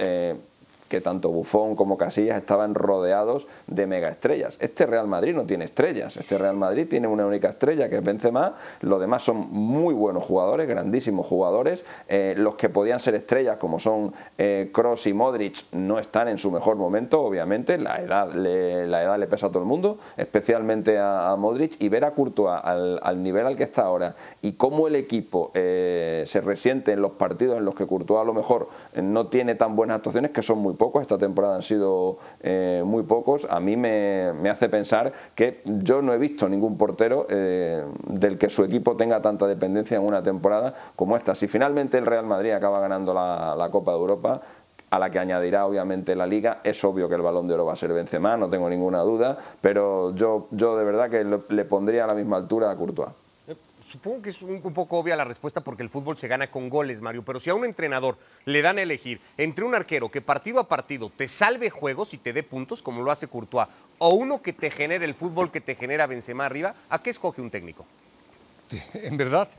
que 0.92 1.00
tanto 1.00 1.30
Buffon 1.30 1.74
como 1.78 1.98
Casillas 1.98 2.38
estaban 2.38 2.76
rodeados 2.76 3.48
de 3.68 3.88
mega 3.88 4.10
estrellas. 4.10 4.58
Este 4.60 4.86
Real 4.86 5.08
Madrid 5.08 5.34
no 5.34 5.46
tiene 5.46 5.64
estrellas, 5.64 6.18
este 6.18 6.38
Real 6.38 6.58
Madrid 6.58 6.86
tiene 6.90 7.08
una 7.08 7.26
única 7.26 7.48
estrella 7.48 7.88
que 7.88 7.96
es 7.96 8.04
Benzema, 8.04 8.56
los 8.82 9.00
demás 9.00 9.24
son 9.24 9.48
muy 9.50 9.94
buenos 9.94 10.22
jugadores, 10.26 10.68
grandísimos 10.68 11.26
jugadores, 11.26 11.86
eh, 12.10 12.34
los 12.38 12.56
que 12.56 12.68
podían 12.68 13.00
ser 13.00 13.16
estrellas 13.16 13.56
como 13.58 13.80
son 13.80 14.14
Cross 14.74 15.08
eh, 15.08 15.10
y 15.10 15.14
Modric 15.14 15.64
no 15.72 15.98
están 15.98 16.28
en 16.28 16.38
su 16.38 16.52
mejor 16.52 16.76
momento, 16.76 17.22
obviamente, 17.22 17.78
la 17.78 18.02
edad 18.02 18.34
le, 18.34 18.86
la 18.86 19.02
edad 19.02 19.18
le 19.18 19.28
pesa 19.28 19.48
a 19.48 19.50
todo 19.50 19.60
el 19.60 19.70
mundo, 19.70 19.98
especialmente 20.18 21.00
a, 21.00 21.34
Modric, 21.38 21.82
y 21.82 21.88
ver 21.88 22.04
a 22.04 22.12
Courtois 22.12 22.60
al, 22.62 23.24
nivel 23.24 23.48
al 23.48 23.56
que 23.56 23.64
está 23.64 23.84
ahora 23.84 24.16
y 24.42 24.54
cómo 24.54 24.90
el 24.90 24.98
equipo 24.98 25.52
eh, 25.54 26.24
se 26.26 26.42
resiente 26.42 26.92
en 26.92 27.02
los 27.02 27.14
partidos 27.14 27.58
en 27.58 27.64
los 27.64 27.76
que 27.76 27.88
Courtois 27.88 28.20
a 28.20 28.26
lo 28.26 28.34
mejor 28.34 28.68
no 29.02 29.28
tiene 29.28 29.56
tan 29.56 29.78
buenas 29.78 29.96
actuaciones 29.98 30.32
que 30.32 30.42
son 30.42 30.60
muy 30.60 30.74
pocos, 30.82 31.04
esta 31.04 31.20
temporada 31.20 31.58
han 31.58 31.62
sido 31.62 32.18
eh, 32.40 32.82
muy 32.84 33.04
pocos, 33.04 33.46
a 33.48 33.60
mí 33.60 33.78
me, 33.78 34.32
hace 34.50 34.68
pensar 34.68 35.14
que 35.36 35.62
yo 35.64 36.02
no 36.02 36.12
he 36.12 36.18
visto 36.18 36.50
ningún 36.50 36.76
portero 36.76 37.28
eh, 37.30 37.86
del 38.08 38.40
que 38.40 38.50
su 38.50 38.64
equipo 38.64 38.98
tenga 38.98 39.22
tanta 39.22 39.46
dependencia 39.46 39.98
en 39.98 40.04
una 40.04 40.24
temporada 40.24 40.74
como 40.96 41.16
esta. 41.16 41.36
Si 41.36 41.48
finalmente 41.48 42.00
el 42.00 42.08
Real 42.08 42.26
Madrid 42.26 42.50
acaba 42.50 42.80
ganando 42.80 43.14
la, 43.14 43.54
la 43.56 43.70
Copa 43.70 43.92
de 43.92 43.98
Europa, 44.00 44.42
a 44.90 44.98
la 44.98 45.12
que 45.12 45.20
añadirá 45.20 45.68
obviamente 45.68 46.16
la 46.16 46.26
liga. 46.26 46.62
Es 46.64 46.84
obvio 46.84 47.08
que 47.08 47.14
el 47.14 47.22
balón 47.22 47.48
de 47.48 47.54
oro 47.54 47.68
va 47.68 47.74
a 47.74 47.76
ser 47.76 47.94
Benzema, 47.94 48.36
no 48.36 48.50
tengo 48.50 48.68
ninguna 48.68 49.02
duda, 49.02 49.38
pero 49.62 50.16
yo, 50.16 50.48
yo 50.50 50.76
de 50.78 50.84
verdad 50.84 51.12
que 51.12 51.24
le 51.24 51.66
pondría 51.66 52.06
a 52.06 52.08
la 52.08 52.16
misma 52.16 52.38
altura 52.38 52.72
a 52.72 52.76
Courtois. 52.76 53.12
Supongo 53.92 54.22
que 54.22 54.30
es 54.30 54.42
un, 54.42 54.62
poco 54.62 55.00
obvia 55.00 55.18
la 55.18 55.26
respuesta 55.26 55.60
porque 55.60 55.84
el 55.84 55.90
fútbol 55.90 56.18
se 56.18 56.30
gana 56.30 56.50
con 56.50 56.70
goles, 56.70 57.02
Mario, 57.02 57.24
pero 57.26 57.42
si 57.42 57.50
a 57.50 57.56
un 57.56 57.66
entrenador 57.66 58.18
le 58.46 58.62
dan 58.62 58.78
a 58.78 58.82
elegir 58.82 59.20
entre 59.38 59.66
un 59.66 59.76
arquero 59.76 60.10
que 60.10 60.22
partido 60.22 60.62
a 60.62 60.70
partido 60.70 61.12
te 61.14 61.28
salve 61.28 61.70
juegos 61.70 62.14
y 62.14 62.18
te 62.18 62.32
dé 62.32 62.42
puntos, 62.42 62.82
como 62.82 63.02
lo 63.02 63.12
hace 63.12 63.28
Courtois, 63.28 63.68
o 63.98 64.14
uno 64.14 64.42
que 64.42 64.54
te 64.54 64.70
genere 64.72 65.04
el 65.04 65.14
fútbol 65.14 65.52
que 65.52 65.60
te 65.60 65.76
genera 65.76 66.08
Benzema 66.08 66.46
arriba, 66.46 66.74
¿a 66.90 67.04
qué 67.04 67.10
escoge 67.10 67.42
un 67.42 67.52
técnico? 67.52 67.86
En 68.94 69.18
verdad, 69.18 69.50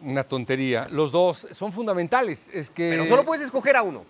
una 0.00 0.24
tontería. 0.24 0.88
Los 0.90 1.12
dos 1.12 1.46
son 1.52 1.72
fundamentales. 1.72 2.50
Es 2.52 2.68
que... 2.68 2.90
Pero 2.90 3.06
solo 3.06 3.24
puedes 3.24 3.44
escoger 3.44 3.76
a 3.76 3.82
uno 3.82 4.04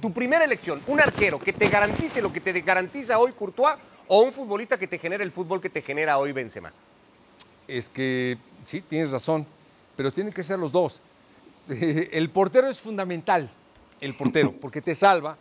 tu 0.00 0.12
primera 0.12 0.44
elección, 0.44 0.80
un 0.86 1.00
arquero 1.00 1.40
que 1.40 1.52
te 1.52 1.68
garantice 1.68 2.22
lo 2.22 2.32
que 2.32 2.40
te 2.40 2.52
garantiza 2.60 3.18
hoy 3.18 3.32
Courtois 3.32 3.76
o 4.06 4.22
un 4.22 4.32
futbolista 4.32 4.78
que 4.78 4.86
te 4.86 4.98
genere 4.98 5.24
el 5.24 5.32
fútbol 5.32 5.60
que 5.60 5.70
te 5.70 5.82
genera 5.82 6.18
hoy 6.18 6.30
Benzema? 6.32 6.72
Es 7.66 7.88
que 7.88 8.36
sí, 8.64 8.80
tienes 8.80 9.10
razón, 9.10 9.46
pero 9.96 10.12
tienen 10.12 10.32
que 10.32 10.42
ser 10.42 10.58
los 10.58 10.72
dos. 10.72 11.00
El 11.68 12.30
portero 12.30 12.68
es 12.68 12.80
fundamental, 12.80 13.50
el 14.00 14.14
portero, 14.14 14.52
porque 14.60 14.82
te 14.82 14.94
salva, 14.94 15.36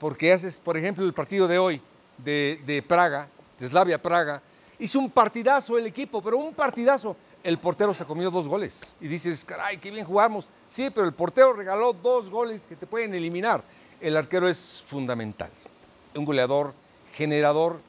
porque 0.00 0.32
haces, 0.32 0.56
por 0.56 0.76
ejemplo, 0.76 1.04
el 1.04 1.12
partido 1.12 1.46
de 1.46 1.58
hoy 1.58 1.80
de, 2.16 2.60
de 2.64 2.82
Praga, 2.82 3.28
de 3.58 3.68
Slavia 3.68 4.00
Praga, 4.00 4.40
hizo 4.78 4.98
un 4.98 5.10
partidazo 5.10 5.76
el 5.76 5.86
equipo, 5.86 6.22
pero 6.22 6.38
un 6.38 6.54
partidazo. 6.54 7.16
El 7.44 7.58
portero 7.58 7.94
se 7.94 8.04
comió 8.04 8.30
dos 8.30 8.48
goles 8.48 8.94
y 9.00 9.08
dices, 9.08 9.44
caray, 9.44 9.78
qué 9.78 9.90
bien 9.90 10.04
jugamos 10.04 10.48
Sí, 10.68 10.90
pero 10.94 11.06
el 11.06 11.14
portero 11.14 11.54
regaló 11.54 11.92
dos 11.92 12.28
goles 12.28 12.66
que 12.68 12.76
te 12.76 12.86
pueden 12.86 13.14
eliminar. 13.14 13.62
El 14.00 14.16
arquero 14.16 14.48
es 14.48 14.84
fundamental. 14.86 15.50
Un 16.14 16.24
goleador, 16.24 16.74
generador. 17.14 17.80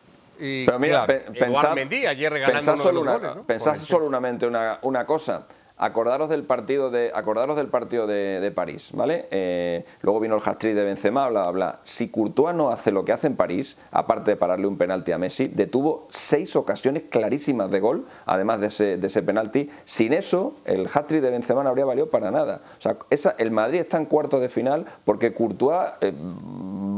Eh, 0.41 0.63
pero 0.65 0.79
mira, 0.79 1.05
ayer 1.05 2.31
regalando 2.31 2.77
solo, 2.77 3.01
una, 3.01 3.43
solamente 3.77 4.45
una, 4.45 4.79
una 4.83 5.05
cosa 5.05 5.45
acordaros 5.79 6.29
del 6.29 6.43
partido 6.43 6.91
de, 6.91 7.11
acordaros 7.13 7.55
del 7.55 7.67
partido 7.67 8.05
de, 8.05 8.51
París, 8.53 8.89
¿vale? 8.93 9.27
Eh, 9.31 9.85
luego 10.01 10.19
vino 10.19 10.35
el 10.35 10.41
hat-trick 10.43 10.75
de 10.75 10.83
Benzema, 10.83 11.29
bla, 11.29 11.43
bla, 11.43 11.51
bla. 11.51 11.79
Si 11.83 12.09
Courtois 12.09 12.53
no 12.53 12.69
hace 12.69 12.91
lo 12.91 13.05
que 13.05 13.13
hace 13.13 13.27
en 13.27 13.35
París, 13.35 13.77
aparte 13.91 14.31
de 14.31 14.37
pararle 14.37 14.67
un 14.67 14.77
penalti 14.77 15.11
a 15.11 15.17
Messi, 15.17 15.45
detuvo 15.45 16.07
seis 16.09 16.55
ocasiones 16.55 17.03
clarísimas 17.09 17.71
de 17.71 17.79
gol, 17.79 18.05
además 18.25 18.59
de 18.59 18.67
ese, 18.67 18.97
de 18.97 19.07
ese 19.07 19.23
penalti. 19.23 19.69
Sin 19.85 20.13
eso, 20.13 20.55
el 20.65 20.87
hat-trick 20.93 21.21
de 21.21 21.29
Benzema 21.29 21.63
no 21.63 21.69
habría 21.69 21.85
valido 21.85 22.09
para 22.09 22.29
nada. 22.29 22.61
O 22.77 22.81
sea, 22.81 22.97
esa, 23.09 23.35
el 23.37 23.51
Madrid 23.51 23.79
está 23.79 23.97
en 23.97 24.05
cuartos 24.05 24.41
de 24.41 24.49
final 24.49 24.85
porque 25.05 25.33
Courtois... 25.33 25.93
Eh, 26.01 26.13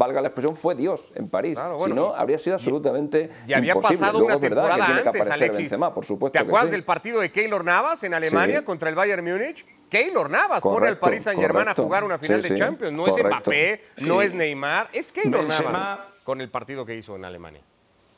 valga 0.01 0.21
la 0.21 0.29
expresión, 0.29 0.55
fue 0.55 0.73
Dios 0.73 1.11
en 1.13 1.29
París. 1.29 1.59
si 1.85 1.91
no, 1.91 2.15
habría 2.15 2.39
sido 2.39 2.55
absolutamente 2.55 3.29
y, 3.47 3.53
había 3.53 3.75
pasado 3.75 4.25
una 4.25 4.39
temporada 4.39 5.03
antes, 5.03 5.29
Alexis. 5.29 5.63
Benzema, 5.63 5.93
por 5.93 6.05
supuesto. 6.05 6.37
¿Te 6.37 6.43
acuerdas 6.43 6.71
del 6.71 6.83
partido 6.83 7.19
de 7.19 7.31
Keylor 7.31 7.63
Navas 7.63 8.03
en 8.03 8.15
Alemania 8.15 8.65
contra 8.71 8.89
el 8.89 8.95
Bayern 8.95 9.23
Múnich? 9.25 9.65
Keylor 9.89 10.29
Navas 10.29 10.62
pone 10.62 10.88
al 10.88 10.97
Paris 10.97 11.23
Saint 11.25 11.41
Germain 11.41 11.67
a 11.67 11.75
jugar 11.75 12.05
una 12.05 12.17
final 12.17 12.41
de 12.41 12.55
Champions. 12.55 12.95
No 12.95 13.05
es 13.05 13.21
Mbappé, 13.21 13.84
no 13.97 14.21
es 14.21 14.34
Neymar, 14.34 14.89
es 14.93 15.12
Keylor 15.12 15.43
Navas 15.43 15.99
con 16.23 16.39
el 16.39 16.49
partido 16.49 16.86
que 16.86 16.95
hizo 16.95 17.17
en 17.17 17.25
Alemania. 17.25 17.60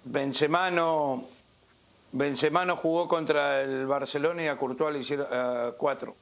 Benzema 0.03 0.69
no, 0.69 1.23
Benzema 2.11 2.65
no 2.65 2.75
jugó 2.75 3.07
contra 3.07 3.61
el 3.61 3.87
Barcelona 3.87 4.43
y 4.43 4.47
a 4.47 4.55
Courtois 4.57 4.93
le 4.93 4.99
hicieron 4.99 5.25
cuatro. 5.77 6.15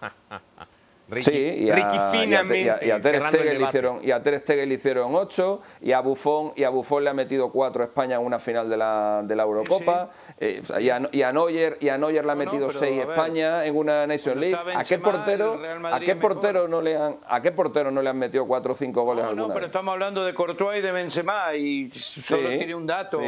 sí, 1.20 1.30
y 1.32 1.70
a, 1.70 3.00
Ter 3.00 3.22
Stegen 3.22 3.58
le 3.58 3.64
hicieron, 3.64 4.00
y 4.02 4.10
a 4.10 4.22
Ter 4.22 4.38
Stegen 4.40 4.68
le 4.68 4.74
hicieron 4.74 5.14
ocho, 5.14 5.60
y 5.80 5.92
a 5.92 6.00
Buffon, 6.00 6.52
y 6.56 6.64
a 6.64 6.70
Buffon 6.70 7.04
le 7.04 7.10
ha 7.10 7.14
metido 7.14 7.50
cuatro 7.50 7.82
a 7.82 7.86
España 7.86 8.16
en 8.16 8.22
una 8.22 8.38
final 8.38 8.68
de 8.68 8.76
la, 8.76 9.22
de 9.24 9.36
la 9.36 9.42
Eurocopa, 9.42 10.10
eh, 10.38 10.62
y, 10.80 10.88
a, 10.90 11.02
y, 11.12 11.22
a, 11.22 11.32
Neuer, 11.32 11.78
y 11.80 11.88
a 11.88 11.98
Neuer 11.98 12.24
le 12.24 12.32
ha 12.32 12.34
metido 12.34 12.70
seis 12.70 13.00
a 13.00 13.10
España 13.10 13.64
en 13.64 13.76
una 13.76 14.06
Nation 14.06 14.38
League. 14.38 14.56
¿A 14.76 14.84
qué 14.84 14.98
portero, 14.98 15.60
a 15.92 16.00
qué 16.00 16.16
portero 16.16 16.68
no 16.68 16.80
le 16.80 16.96
han, 16.96 17.16
a 17.26 17.40
qué 17.40 17.52
portero 17.52 17.90
no 17.90 18.02
le 18.02 18.10
han 18.10 18.18
metido 18.18 18.46
cuatro 18.46 18.72
o 18.72 18.74
cinco 18.74 19.02
goles 19.02 19.24
no, 19.24 19.30
alguna 19.30 19.48
No, 19.48 19.54
pero 19.54 19.66
estamos 19.66 19.92
hablando 19.92 20.24
de 20.24 20.34
Courtois 20.34 20.78
y 20.78 20.82
de 20.82 20.92
Benzema 20.92 21.54
y 21.54 21.90
solo 21.90 22.48
tiene 22.48 22.74
un 22.74 22.86
dato. 22.86 23.20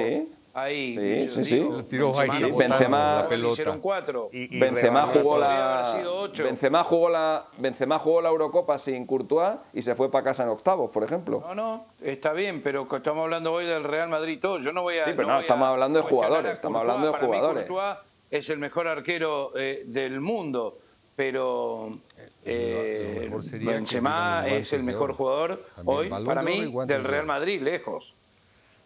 Ahí, 0.55 1.29
sí, 1.29 1.31
sí, 1.31 1.45
sí. 1.45 1.69
Tiró 1.89 2.13
Benzema, 2.13 3.27
hicieron 3.51 3.81
cuatro. 3.81 4.29
Y, 4.33 4.59
Benzema 4.59 5.07
jugó 5.07 5.39
la 5.39 6.29
Benzema 6.37 6.85
jugó 6.85 7.09
la 7.09 7.47
Benzema 7.57 7.99
jugó 7.99 8.21
la 8.21 8.29
Eurocopa 8.29 8.79
sin 8.79 9.07
Courtois 9.07 9.57
y 9.73 9.81
se 9.81 9.95
fue 9.95 10.11
para 10.11 10.25
casa 10.25 10.43
en 10.43 10.51
octavos, 10.51 10.91
por 10.91 11.05
ejemplo. 11.05 11.41
No, 11.41 11.55
no, 11.55 11.87
está 12.03 12.33
bien, 12.33 12.63
pero 12.63 12.87
estamos 12.95 13.23
hablando 13.25 13.53
hoy 13.53 13.65
del 13.65 13.85
Real 13.85 14.11
Madrid 14.11 14.39
todo. 14.41 14.59
Yo 14.59 14.73
no 14.75 14.83
voy 14.83 14.99
a 14.99 15.07
Sí, 15.07 15.13
pero 15.17 15.29
no, 15.29 15.41
estamos 15.41 15.69
hablando 15.69 16.03
de 16.03 16.05
jugadores, 16.05 16.53
estamos 16.53 16.81
hablando 16.81 17.13
de 17.13 17.19
jugadores. 17.19 17.67
Courtois 17.67 17.97
es 18.31 18.51
el 18.51 18.59
mejor 18.59 18.89
arquero 18.89 19.53
eh, 19.57 19.85
del 19.87 20.21
mundo, 20.21 20.79
pero 21.17 21.99
eh, 22.45 23.31
Benzema 23.61 24.45
es 24.47 24.73
el 24.75 24.83
mejor 24.83 25.15
jugador 25.15 25.65
hoy 25.87 26.11
para 26.11 26.43
mí 26.43 26.71
del 26.87 27.05
Real 27.05 27.25
Madrid, 27.25 27.63
lejos. 27.63 28.15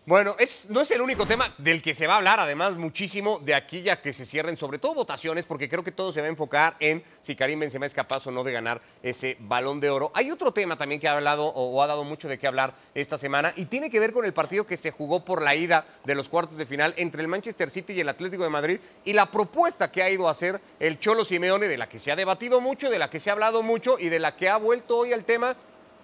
Bueno, 0.09 0.37
es, 0.39 0.71
no 0.71 0.83
es 0.83 0.91
el 0.93 1.01
único 1.01 1.27
tema 1.27 1.53
del 1.59 1.83
que 1.83 1.93
se 1.93 2.07
va 2.07 2.15
a 2.15 2.17
hablar, 2.19 2.39
además, 2.39 2.77
muchísimo 2.77 3.41
de 3.41 3.57
aquí 3.57 3.83
ya 3.83 4.01
que 4.01 4.13
se 4.13 4.25
cierren, 4.25 4.57
sobre 4.57 4.79
todo 4.79 4.95
votaciones, 4.95 5.45
porque 5.45 5.69
creo 5.69 5.83
que 5.83 5.91
todo 5.91 6.13
se 6.13 6.21
va 6.21 6.29
a 6.29 6.31
enfocar 6.31 6.77
en 6.79 7.03
si 7.21 7.35
Karim 7.35 7.59
Benzema 7.59 7.87
es 7.87 7.93
capaz 7.93 8.25
o 8.29 8.31
no 8.31 8.45
de 8.45 8.53
ganar 8.53 8.81
ese 9.03 9.37
balón 9.41 9.81
de 9.81 9.91
oro. 9.91 10.13
Hay 10.15 10.31
otro 10.31 10.53
tema 10.53 10.79
también 10.79 11.01
que 11.01 11.09
ha 11.09 11.17
hablado 11.17 11.47
o, 11.49 11.83
ha 11.83 11.89
dado 11.89 12.05
mucho 12.05 12.29
de 12.29 12.39
qué 12.39 12.47
hablar 12.47 12.75
esta 12.95 13.19
semana 13.19 13.53
y 13.57 13.65
tiene 13.65 13.91
que 13.91 13.99
ver 13.99 14.13
con 14.13 14.25
el 14.25 14.33
partido 14.33 14.65
que 14.65 14.77
se 14.77 14.93
jugó 14.93 15.25
por 15.25 15.43
la 15.43 15.57
ida 15.57 15.85
de 16.05 16.15
los 16.15 16.29
cuartos 16.29 16.57
de 16.57 16.67
final 16.67 16.95
entre 16.99 17.21
el 17.21 17.27
Manchester 17.27 17.69
City 17.71 17.95
y 17.95 18.01
el 18.01 18.09
Atlético 18.09 18.45
de 18.45 18.51
Madrid 18.51 18.79
y 19.05 19.13
la 19.13 19.29
propuesta 19.29 19.91
que 19.91 20.05
ha 20.05 20.11
ido 20.11 20.29
a 20.29 20.31
hacer 20.31 20.61
el 20.79 21.01
Cholo 21.01 21.25
Simeone, 21.25 21.67
de 21.67 21.79
la 21.79 21.89
que 21.89 21.99
se 21.99 22.13
ha 22.13 22.17
debatido 22.17 22.61
mucho, 22.61 22.91
de 22.91 23.01
la 23.01 23.11
que 23.11 23.19
se 23.19 23.31
ha 23.31 23.33
hablado 23.33 23.61
mucho 23.65 23.99
y 23.99 24.09
de 24.09 24.21
la 24.21 24.37
que 24.37 24.49
ha 24.49 24.57
vuelto 24.57 24.99
hoy 24.99 25.13
al 25.13 25.25
tema 25.25 25.57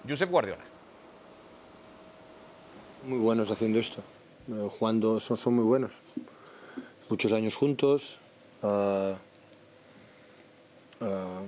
Josep 0.09 0.29
Guardiola 0.29 0.72
muy 3.05 3.19
buenos 3.19 3.51
haciendo 3.51 3.79
esto. 3.79 4.03
Eh, 4.49 4.69
jugando 4.79 5.21
son, 5.21 5.55
muy 5.55 5.65
buenos. 5.65 6.01
Muchos 7.09 7.33
años 7.33 7.55
juntos. 7.55 8.19
Ah, 8.63 9.17
ah, 11.01 11.43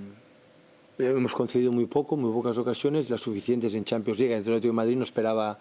hemos 0.99 1.35
concedido 1.35 1.73
muy 1.73 1.87
poco, 1.87 2.17
muy 2.17 2.33
pocas 2.33 2.59
ocasiones, 2.59 3.11
las 3.11 3.21
suficientes 3.21 3.75
en 3.75 3.85
Champions 3.85 4.19
League. 4.19 4.33
En 4.35 4.39
el 4.39 4.43
Atlético 4.43 4.69
de 4.69 4.73
Madrid 4.73 4.97
no 4.97 5.05
esperaba, 5.05 5.59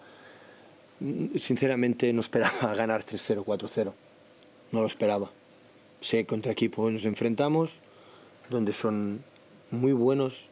sinceramente, 1.36 2.12
no 2.12 2.20
esperaba 2.20 2.74
ganar 2.76 3.04
3-0, 3.04 3.44
4-0. 3.44 3.92
No 4.72 4.80
lo 4.80 4.86
esperaba. 4.86 5.30
Sé 6.00 6.26
contra 6.26 6.52
equipo 6.52 6.90
nos 6.90 7.04
enfrentamos, 7.04 7.80
donde 8.50 8.72
son 8.72 9.22
muy 9.70 9.92
buenos 9.92 10.50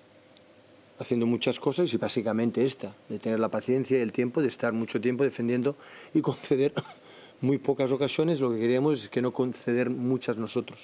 haciendo 1.02 1.26
muchas 1.26 1.60
cosas 1.60 1.92
y 1.92 1.96
básicamente 1.96 2.64
esta, 2.64 2.94
de 3.08 3.18
tener 3.18 3.38
la 3.38 3.48
paciencia 3.48 3.98
y 3.98 4.00
el 4.00 4.12
tiempo 4.12 4.40
de 4.40 4.48
estar 4.48 4.72
mucho 4.72 5.00
tiempo 5.00 5.24
defendiendo 5.24 5.76
y 6.14 6.20
conceder 6.20 6.72
muy 7.40 7.58
pocas 7.58 7.92
ocasiones. 7.92 8.40
Lo 8.40 8.50
que 8.52 8.58
queríamos 8.58 9.04
es 9.04 9.08
que 9.08 9.20
no 9.20 9.32
conceder 9.32 9.90
muchas 9.90 10.36
nosotros. 10.36 10.78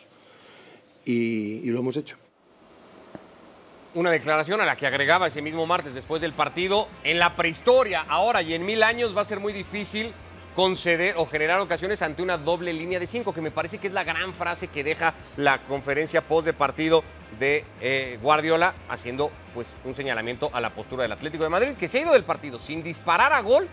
Y, 1.04 1.62
lo 1.70 1.78
hemos 1.78 1.96
hecho. 1.96 2.16
Una 3.94 4.10
declaración 4.10 4.60
a 4.60 4.66
la 4.66 4.76
que 4.76 4.86
agregaba 4.86 5.28
ese 5.28 5.40
mismo 5.40 5.64
martes 5.64 5.94
después 5.94 6.20
del 6.20 6.32
partido, 6.32 6.86
en 7.02 7.18
la 7.18 7.34
prehistoria, 7.34 8.02
ahora 8.02 8.42
y 8.42 8.52
en 8.52 8.66
mil 8.66 8.82
años 8.82 9.16
va 9.16 9.22
a 9.22 9.24
ser 9.24 9.40
muy 9.40 9.54
difícil 9.54 10.12
conceder 10.58 11.14
o 11.18 11.26
generar 11.26 11.60
ocasiones 11.60 12.02
ante 12.02 12.20
una 12.20 12.36
doble 12.36 12.72
línea 12.72 12.98
de 12.98 13.06
cinco, 13.06 13.32
que 13.32 13.40
me 13.40 13.52
parece 13.52 13.78
que 13.78 13.86
es 13.86 13.92
la 13.92 14.02
gran 14.02 14.34
frase 14.34 14.66
que 14.66 14.82
deja 14.82 15.14
la 15.36 15.58
conferencia 15.58 16.20
post 16.20 16.46
de 16.46 16.52
partido 16.52 17.04
de 17.38 17.64
eh, 17.80 18.18
Guardiola, 18.20 18.74
haciendo 18.88 19.30
pues 19.54 19.68
un 19.84 19.94
señalamiento 19.94 20.50
a 20.52 20.60
la 20.60 20.70
postura 20.70 21.04
del 21.04 21.12
Atlético 21.12 21.44
de 21.44 21.50
Madrid, 21.50 21.74
que 21.78 21.86
se 21.86 21.98
ha 21.98 22.02
ido 22.02 22.12
del 22.12 22.24
partido 22.24 22.58
sin 22.58 22.82
disparar 22.82 23.32
a 23.32 23.40
gol, 23.40 23.68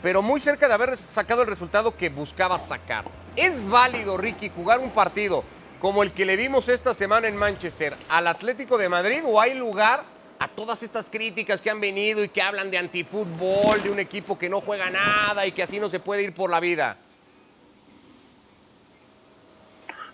pero 0.00 0.22
muy 0.22 0.38
cerca 0.38 0.68
de 0.68 0.74
haber 0.74 0.96
sacado 0.96 1.42
el 1.42 1.48
resultado 1.48 1.96
que 1.96 2.08
buscaba 2.08 2.56
sacar. 2.60 3.04
¿Es 3.34 3.68
válido, 3.68 4.16
Ricky, 4.16 4.48
jugar 4.48 4.78
un 4.78 4.90
partido 4.90 5.42
como 5.80 6.04
el 6.04 6.12
que 6.12 6.24
le 6.24 6.36
vimos 6.36 6.68
esta 6.68 6.94
semana 6.94 7.26
en 7.26 7.36
Manchester 7.36 7.96
al 8.08 8.28
Atlético 8.28 8.78
de 8.78 8.88
Madrid 8.88 9.22
o 9.24 9.40
hay 9.40 9.54
lugar 9.54 10.04
a 10.38 10.48
todas 10.48 10.82
estas 10.82 11.10
críticas 11.10 11.60
que 11.60 11.70
han 11.70 11.80
venido 11.80 12.22
y 12.22 12.28
que 12.28 12.40
hablan 12.42 12.70
de 12.70 12.78
antifútbol, 12.78 13.82
de 13.82 13.90
un 13.90 13.98
equipo 13.98 14.38
que 14.38 14.48
no 14.48 14.60
juega 14.60 14.88
nada 14.90 15.46
y 15.46 15.52
que 15.52 15.62
así 15.62 15.80
no 15.80 15.88
se 15.88 16.00
puede 16.00 16.22
ir 16.22 16.32
por 16.34 16.50
la 16.50 16.60
vida. 16.60 16.96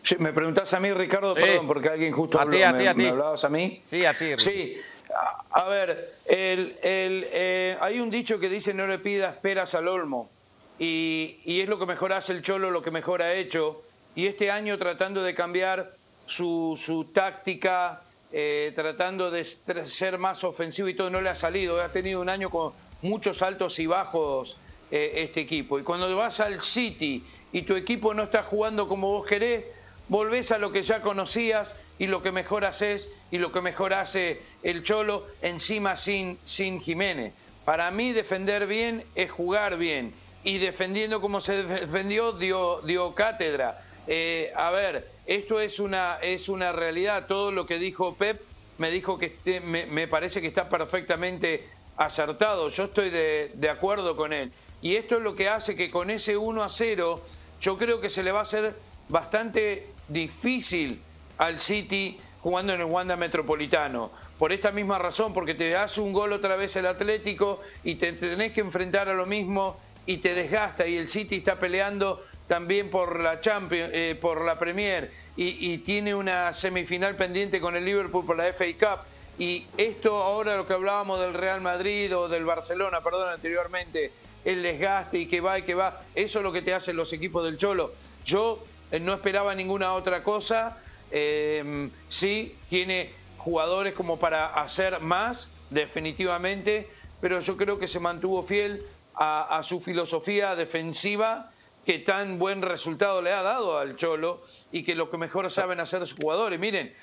Sí, 0.02 0.16
me 0.18 0.32
preguntas 0.32 0.72
a 0.74 0.80
mí, 0.80 0.92
Ricardo, 0.92 1.34
perdón, 1.34 1.66
porque 1.66 1.88
alguien 1.88 2.12
justo 2.12 2.38
a 2.38 2.48
ti, 2.48 2.62
a 2.62 2.76
ti, 2.76 2.86
a 2.86 2.92
ti. 2.92 3.02
me 3.02 3.08
hablabas 3.08 3.42
a 3.44 3.48
mí. 3.48 3.82
Sí, 3.86 4.04
a 4.04 4.12
ti. 4.12 4.34
Sí, 4.36 4.76
A, 5.14 5.62
a 5.62 5.68
ver, 5.68 6.12
el, 6.26 6.76
el, 6.82 7.26
eh, 7.32 7.78
hay 7.80 8.00
un 8.00 8.10
dicho 8.10 8.38
que 8.38 8.50
dice 8.50 8.74
no 8.74 8.86
le 8.86 8.98
pidas 8.98 9.36
peras 9.36 9.74
al 9.74 9.88
olmo. 9.88 10.30
Y, 10.78 11.40
y 11.44 11.60
es 11.60 11.68
lo 11.68 11.78
que 11.78 11.86
mejor 11.86 12.12
hace 12.12 12.32
el 12.32 12.42
Cholo, 12.42 12.70
lo 12.70 12.82
que 12.82 12.90
mejor 12.90 13.22
ha 13.22 13.32
hecho. 13.32 13.82
Y 14.14 14.26
este 14.26 14.50
año 14.50 14.76
tratando 14.76 15.22
de 15.22 15.34
cambiar 15.34 15.96
su, 16.26 16.78
su 16.78 17.06
táctica, 17.06 18.02
eh, 18.36 18.72
tratando 18.74 19.30
de 19.30 19.44
ser 19.44 20.18
más 20.18 20.42
ofensivo 20.42 20.88
y 20.88 20.94
todo, 20.94 21.08
no 21.08 21.20
le 21.20 21.30
ha 21.30 21.36
salido. 21.36 21.80
Ha 21.80 21.92
tenido 21.92 22.20
un 22.20 22.28
año 22.28 22.50
con 22.50 22.72
muchos 23.00 23.42
altos 23.42 23.78
y 23.78 23.86
bajos 23.86 24.56
eh, 24.90 25.12
este 25.18 25.42
equipo. 25.42 25.78
Y 25.78 25.84
cuando 25.84 26.14
vas 26.16 26.40
al 26.40 26.60
City 26.60 27.24
y 27.52 27.62
tu 27.62 27.76
equipo 27.76 28.12
no 28.12 28.24
está 28.24 28.42
jugando 28.42 28.88
como 28.88 29.12
vos 29.12 29.24
querés, 29.24 29.64
volvés 30.08 30.50
a 30.50 30.58
lo 30.58 30.72
que 30.72 30.82
ya 30.82 31.00
conocías 31.00 31.76
y 31.96 32.08
lo 32.08 32.24
que 32.24 32.32
mejor 32.32 32.64
haces 32.64 33.08
y 33.30 33.38
lo 33.38 33.52
que 33.52 33.60
mejor 33.60 33.94
hace 33.94 34.42
el 34.64 34.82
Cholo 34.82 35.28
encima 35.40 35.94
sin, 35.94 36.36
sin 36.42 36.80
Jiménez. 36.80 37.34
Para 37.64 37.92
mí 37.92 38.12
defender 38.12 38.66
bien 38.66 39.04
es 39.14 39.30
jugar 39.30 39.78
bien 39.78 40.12
y 40.42 40.58
defendiendo 40.58 41.20
como 41.20 41.40
se 41.40 41.62
defendió 41.62 42.32
dio, 42.32 42.80
dio 42.80 43.14
cátedra. 43.14 43.80
Eh, 44.08 44.52
a 44.56 44.72
ver, 44.72 45.13
esto 45.26 45.60
es 45.60 45.78
una, 45.78 46.18
es 46.22 46.48
una 46.48 46.72
realidad. 46.72 47.26
Todo 47.26 47.52
lo 47.52 47.66
que 47.66 47.78
dijo 47.78 48.14
Pep 48.14 48.40
me 48.78 48.90
dijo 48.90 49.18
que 49.18 49.36
me 49.62 50.08
parece 50.08 50.40
que 50.40 50.46
está 50.46 50.68
perfectamente 50.68 51.68
acertado. 51.96 52.68
Yo 52.68 52.84
estoy 52.84 53.10
de, 53.10 53.52
de 53.54 53.70
acuerdo 53.70 54.16
con 54.16 54.32
él. 54.32 54.52
Y 54.82 54.96
esto 54.96 55.16
es 55.16 55.22
lo 55.22 55.34
que 55.34 55.48
hace 55.48 55.76
que 55.76 55.90
con 55.90 56.10
ese 56.10 56.36
1 56.36 56.62
a 56.62 56.68
0, 56.68 57.22
yo 57.60 57.78
creo 57.78 58.00
que 58.00 58.10
se 58.10 58.22
le 58.22 58.32
va 58.32 58.40
a 58.40 58.42
hacer 58.42 58.76
bastante 59.08 59.88
difícil 60.08 61.00
al 61.38 61.58
City 61.58 62.18
jugando 62.42 62.74
en 62.74 62.80
el 62.80 62.86
Wanda 62.86 63.16
Metropolitano. 63.16 64.10
Por 64.38 64.52
esta 64.52 64.72
misma 64.72 64.98
razón, 64.98 65.32
porque 65.32 65.54
te 65.54 65.76
hace 65.76 66.00
un 66.00 66.12
gol 66.12 66.32
otra 66.32 66.56
vez 66.56 66.76
el 66.76 66.86
Atlético 66.86 67.60
y 67.82 67.94
te 67.94 68.12
tenés 68.12 68.52
que 68.52 68.60
enfrentar 68.60 69.08
a 69.08 69.14
lo 69.14 69.24
mismo 69.24 69.80
y 70.04 70.18
te 70.18 70.34
desgasta. 70.34 70.86
Y 70.86 70.96
el 70.96 71.08
City 71.08 71.36
está 71.36 71.58
peleando 71.58 72.22
también 72.46 72.90
por 72.90 73.20
la 73.20 73.40
Champions, 73.40 73.90
eh, 73.92 74.18
por 74.20 74.44
la 74.44 74.58
Premier 74.58 75.10
y, 75.36 75.78
tiene 75.78 76.14
una 76.14 76.52
semifinal 76.52 77.16
pendiente 77.16 77.60
con 77.60 77.74
el 77.74 77.84
Liverpool 77.84 78.24
por 78.24 78.36
la 78.36 78.52
FA 78.52 78.66
Cup. 78.78 79.04
Y 79.36 79.66
esto 79.76 80.22
ahora 80.22 80.56
lo 80.56 80.66
que 80.66 80.74
hablábamos 80.74 81.18
del 81.18 81.34
Real 81.34 81.60
Madrid 81.60 82.16
o 82.16 82.28
del 82.28 82.44
Barcelona, 82.44 83.00
perdón, 83.00 83.30
anteriormente, 83.30 84.12
el 84.44 84.62
desgaste 84.62 85.18
y 85.18 85.26
que 85.26 85.40
va 85.40 85.58
y 85.58 85.62
que 85.62 85.74
va, 85.74 86.02
eso 86.14 86.38
es 86.38 86.42
lo 86.44 86.52
que 86.52 86.62
te 86.62 86.72
hacen 86.72 86.96
los 86.96 87.12
equipos 87.12 87.44
del 87.44 87.56
Cholo. 87.56 87.92
Yo 88.24 88.64
eh, 88.92 89.00
no 89.00 89.12
esperaba 89.14 89.54
ninguna 89.56 89.94
otra 89.94 90.22
cosa. 90.22 90.78
Eh, 91.10 91.90
sí, 92.08 92.56
tiene 92.68 93.10
jugadores 93.38 93.92
como 93.94 94.18
para 94.20 94.54
hacer 94.54 95.00
más, 95.00 95.50
definitivamente, 95.70 96.88
pero 97.20 97.40
yo 97.40 97.56
creo 97.56 97.78
que 97.80 97.88
se 97.88 97.98
mantuvo 97.98 98.42
fiel 98.44 98.86
a 99.16 99.60
su 99.62 99.80
filosofía 99.80 100.56
defensiva 100.56 101.53
que 101.84 101.98
tan 101.98 102.38
buen 102.38 102.62
resultado 102.62 103.22
le 103.22 103.32
ha 103.32 103.42
dado 103.42 103.78
al 103.78 103.96
Cholo 103.96 104.42
y 104.72 104.82
que 104.82 104.94
lo 104.94 105.10
que 105.10 105.18
mejor 105.18 105.50
saben 105.50 105.80
hacer 105.80 106.06
sus 106.06 106.18
jugadores. 106.18 106.58
Miren, 106.58 106.94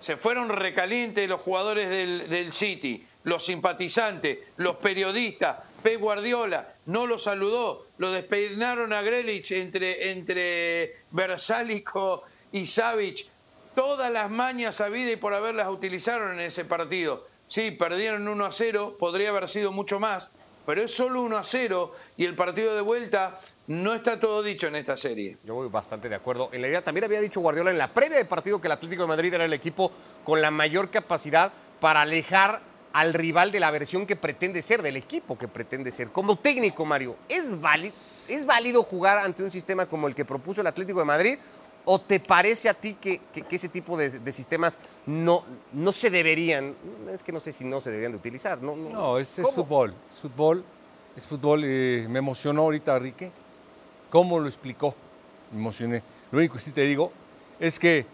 se 0.00 0.16
fueron 0.16 0.48
recalientes 0.48 1.28
los 1.28 1.40
jugadores 1.40 1.88
del, 1.90 2.28
del 2.28 2.52
City, 2.52 3.06
los 3.24 3.44
simpatizantes, 3.44 4.38
los 4.56 4.76
periodistas. 4.76 5.58
Pep 5.82 6.00
Guardiola 6.00 6.74
no 6.86 7.06
lo 7.06 7.18
saludó, 7.18 7.86
lo 7.98 8.10
despeinaron 8.12 8.92
a 8.92 9.02
Grelich 9.02 9.52
entre, 9.52 10.10
entre 10.10 10.96
y 12.52 12.66
Savic. 12.66 13.26
Todas 13.74 14.10
las 14.10 14.30
mañas 14.30 14.80
habidas 14.80 15.12
y 15.12 15.16
por 15.16 15.32
haberlas 15.32 15.68
utilizaron 15.68 16.32
en 16.32 16.40
ese 16.40 16.64
partido. 16.64 17.26
Sí, 17.48 17.70
perdieron 17.70 18.28
1 18.28 18.44
a 18.44 18.52
0, 18.52 18.96
podría 18.98 19.30
haber 19.30 19.48
sido 19.48 19.72
mucho 19.72 20.00
más, 20.00 20.32
pero 20.66 20.82
es 20.82 20.94
solo 20.94 21.22
1 21.22 21.36
a 21.36 21.44
0 21.44 21.94
y 22.16 22.24
el 22.24 22.34
partido 22.34 22.74
de 22.74 22.80
vuelta 22.80 23.40
no 23.70 23.94
está 23.94 24.18
todo 24.18 24.42
dicho 24.42 24.66
en 24.66 24.74
esta 24.74 24.96
serie. 24.96 25.38
Yo 25.44 25.54
voy 25.54 25.68
bastante 25.68 26.08
de 26.08 26.16
acuerdo. 26.16 26.48
En 26.52 26.60
la 26.60 26.66
idea 26.66 26.82
también 26.82 27.04
había 27.04 27.20
dicho 27.20 27.40
Guardiola 27.40 27.70
en 27.70 27.78
la 27.78 27.94
previa 27.94 28.18
de 28.18 28.24
partido 28.24 28.60
que 28.60 28.66
el 28.66 28.72
Atlético 28.72 29.02
de 29.02 29.08
Madrid 29.08 29.32
era 29.32 29.44
el 29.44 29.52
equipo 29.52 29.92
con 30.24 30.42
la 30.42 30.50
mayor 30.50 30.90
capacidad 30.90 31.52
para 31.80 32.00
alejar 32.00 32.62
al 32.92 33.14
rival 33.14 33.52
de 33.52 33.60
la 33.60 33.70
versión 33.70 34.06
que 34.08 34.16
pretende 34.16 34.60
ser, 34.62 34.82
del 34.82 34.96
equipo 34.96 35.38
que 35.38 35.46
pretende 35.46 35.92
ser. 35.92 36.08
Como 36.10 36.34
técnico, 36.34 36.84
Mario, 36.84 37.14
¿es 37.28 37.60
válido, 37.60 37.94
¿es 38.28 38.44
válido 38.44 38.82
jugar 38.82 39.18
ante 39.18 39.44
un 39.44 39.52
sistema 39.52 39.86
como 39.86 40.08
el 40.08 40.16
que 40.16 40.24
propuso 40.24 40.60
el 40.62 40.66
Atlético 40.66 40.98
de 40.98 41.04
Madrid? 41.04 41.38
¿O 41.84 42.00
te 42.00 42.18
parece 42.18 42.68
a 42.68 42.74
ti 42.74 42.94
que, 43.00 43.20
que- 43.32 43.42
que 43.42 43.54
ese 43.54 43.68
tipo 43.68 43.96
de, 43.96 44.18
de 44.18 44.32
sistemas 44.32 44.78
no, 45.06 45.44
no 45.72 45.92
se 45.92 46.10
deberían, 46.10 46.74
es 47.14 47.22
que 47.22 47.30
no 47.30 47.38
sé 47.38 47.52
si 47.52 47.62
no 47.62 47.80
se 47.80 47.90
deberían 47.90 48.10
de 48.12 48.18
utilizar? 48.18 48.60
No, 48.60 48.74
no, 48.74 48.90
No, 48.90 49.18
es, 49.20 49.40
fútbol, 49.54 49.94
es 50.10 50.18
fútbol, 50.18 50.64
es 51.16 51.24
fútbol. 51.24 51.62
eh, 51.64 52.06
me 52.10 52.18
emocionó 52.18 52.62
ahorita 52.62 52.98
Rique, 52.98 53.30
cómo 54.10 54.38
lo 54.38 54.46
explicó, 54.48 54.94
me 55.52 55.58
emocioné. 55.60 56.02
Lo 56.30 56.38
único 56.38 56.54
que 56.54 56.60
sí 56.60 56.70
te 56.72 56.82
digo 56.82 57.12
es 57.58 57.78
que 57.78 58.06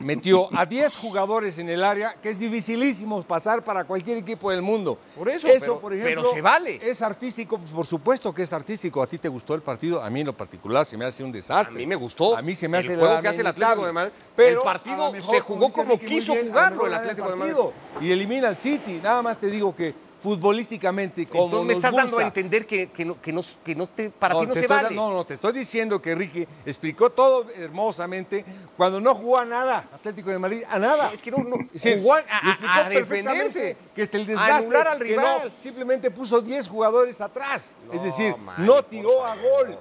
metió 0.00 0.48
a 0.56 0.64
10 0.64 0.94
jugadores 0.94 1.58
en 1.58 1.68
el 1.68 1.82
área, 1.82 2.14
que 2.22 2.30
es 2.30 2.38
dificilísimo 2.38 3.20
pasar 3.22 3.64
para 3.64 3.82
cualquier 3.84 4.18
equipo 4.18 4.50
del 4.50 4.62
mundo. 4.62 4.96
Por 5.16 5.28
eso, 5.28 5.48
eso 5.48 5.58
pero- 5.60 5.80
por 5.80 5.92
ejemplo, 5.92 6.22
pero 6.22 6.30
se 6.32 6.40
vale. 6.40 6.78
Es 6.80 7.02
artístico, 7.02 7.58
pues, 7.58 7.72
por 7.72 7.84
supuesto 7.86 8.32
que 8.32 8.44
es 8.44 8.52
artístico. 8.52 9.02
¿A 9.02 9.06
ti 9.08 9.18
te 9.18 9.28
gustó 9.28 9.54
el 9.54 9.62
partido? 9.62 10.00
A 10.02 10.08
mí 10.08 10.20
en 10.20 10.26
lo 10.26 10.32
particular 10.36 10.84
se 10.84 10.96
me 10.96 11.04
hace 11.04 11.24
un 11.24 11.32
desastre. 11.32 11.74
A 11.74 11.78
mí 11.78 11.86
me 11.86 11.96
gustó. 11.96 12.36
A 12.36 12.42
mí 12.42 12.54
se 12.54 12.68
me 12.68 12.78
El 12.78 12.84
hace 12.84 12.96
juego 12.96 13.20
que 13.20 13.28
hace 13.28 13.40
el 13.40 13.46
Atlético 13.48 13.86
de 13.86 13.92
Madrid. 13.92 14.12
El 14.36 14.58
partido 14.58 15.12
mejor, 15.12 15.34
se 15.34 15.40
jugó 15.40 15.68
como 15.70 15.98
quiso 15.98 16.32
bien, 16.34 16.48
jugarlo 16.48 16.86
el 16.86 16.94
Atlético 16.94 17.30
de 17.30 17.36
Madrid. 17.36 17.54
Y 18.00 18.12
elimina 18.12 18.48
al 18.48 18.58
City. 18.58 19.00
Nada 19.02 19.20
más 19.22 19.38
te 19.38 19.48
digo 19.48 19.74
que 19.74 19.94
futbolísticamente, 20.22 21.26
como 21.26 21.44
Entonces 21.44 21.66
me 21.66 21.72
estás 21.74 21.94
dando 21.94 22.18
a 22.18 22.22
entender 22.22 22.66
que, 22.66 22.88
que 22.90 23.04
no, 23.04 23.20
que 23.20 23.32
no, 23.32 23.40
que 23.64 23.74
no 23.74 23.86
te, 23.86 24.10
para 24.10 24.34
no, 24.34 24.40
ti 24.40 24.46
no 24.48 24.54
se 24.54 24.66
vale. 24.66 24.88
da- 24.88 24.94
No, 24.94 25.12
no, 25.12 25.24
te 25.24 25.34
estoy 25.34 25.52
diciendo 25.52 26.00
que 26.02 26.14
Ricky 26.14 26.46
explicó 26.66 27.10
todo 27.10 27.46
hermosamente 27.56 28.44
cuando 28.76 29.00
no 29.00 29.14
jugó 29.14 29.38
a 29.38 29.44
nada, 29.44 29.88
Atlético 29.92 30.30
de 30.30 30.38
Madrid, 30.38 30.62
a 30.68 30.78
nada. 30.78 31.12
Es 31.12 31.22
que 31.22 31.30
no, 31.30 31.38
no, 31.38 31.56
Sí, 31.74 31.94
jugó 31.98 32.14
a, 32.14 32.22
a- 32.30 32.86
a 32.86 32.88
defenderse. 32.88 33.76
Que 33.94 34.02
es 34.02 34.14
el 34.14 34.22
a 34.22 34.26
desgaste. 34.26 34.52
anular 34.52 34.88
al 34.88 34.98
que 34.98 35.04
rival. 35.04 35.40
no, 35.44 35.50
simplemente 35.60 36.10
puso 36.10 36.40
10 36.40 36.68
jugadores 36.68 37.20
atrás. 37.20 37.74
es 37.92 38.02
decir, 38.02 38.34
no 38.58 38.82
tiró 38.84 39.24
a 39.24 39.34
gol. 39.36 39.78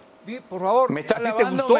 Por 0.50 0.62
favor, 0.62 0.92
¿Me 0.92 1.02
está 1.02 1.20
me 1.20 1.30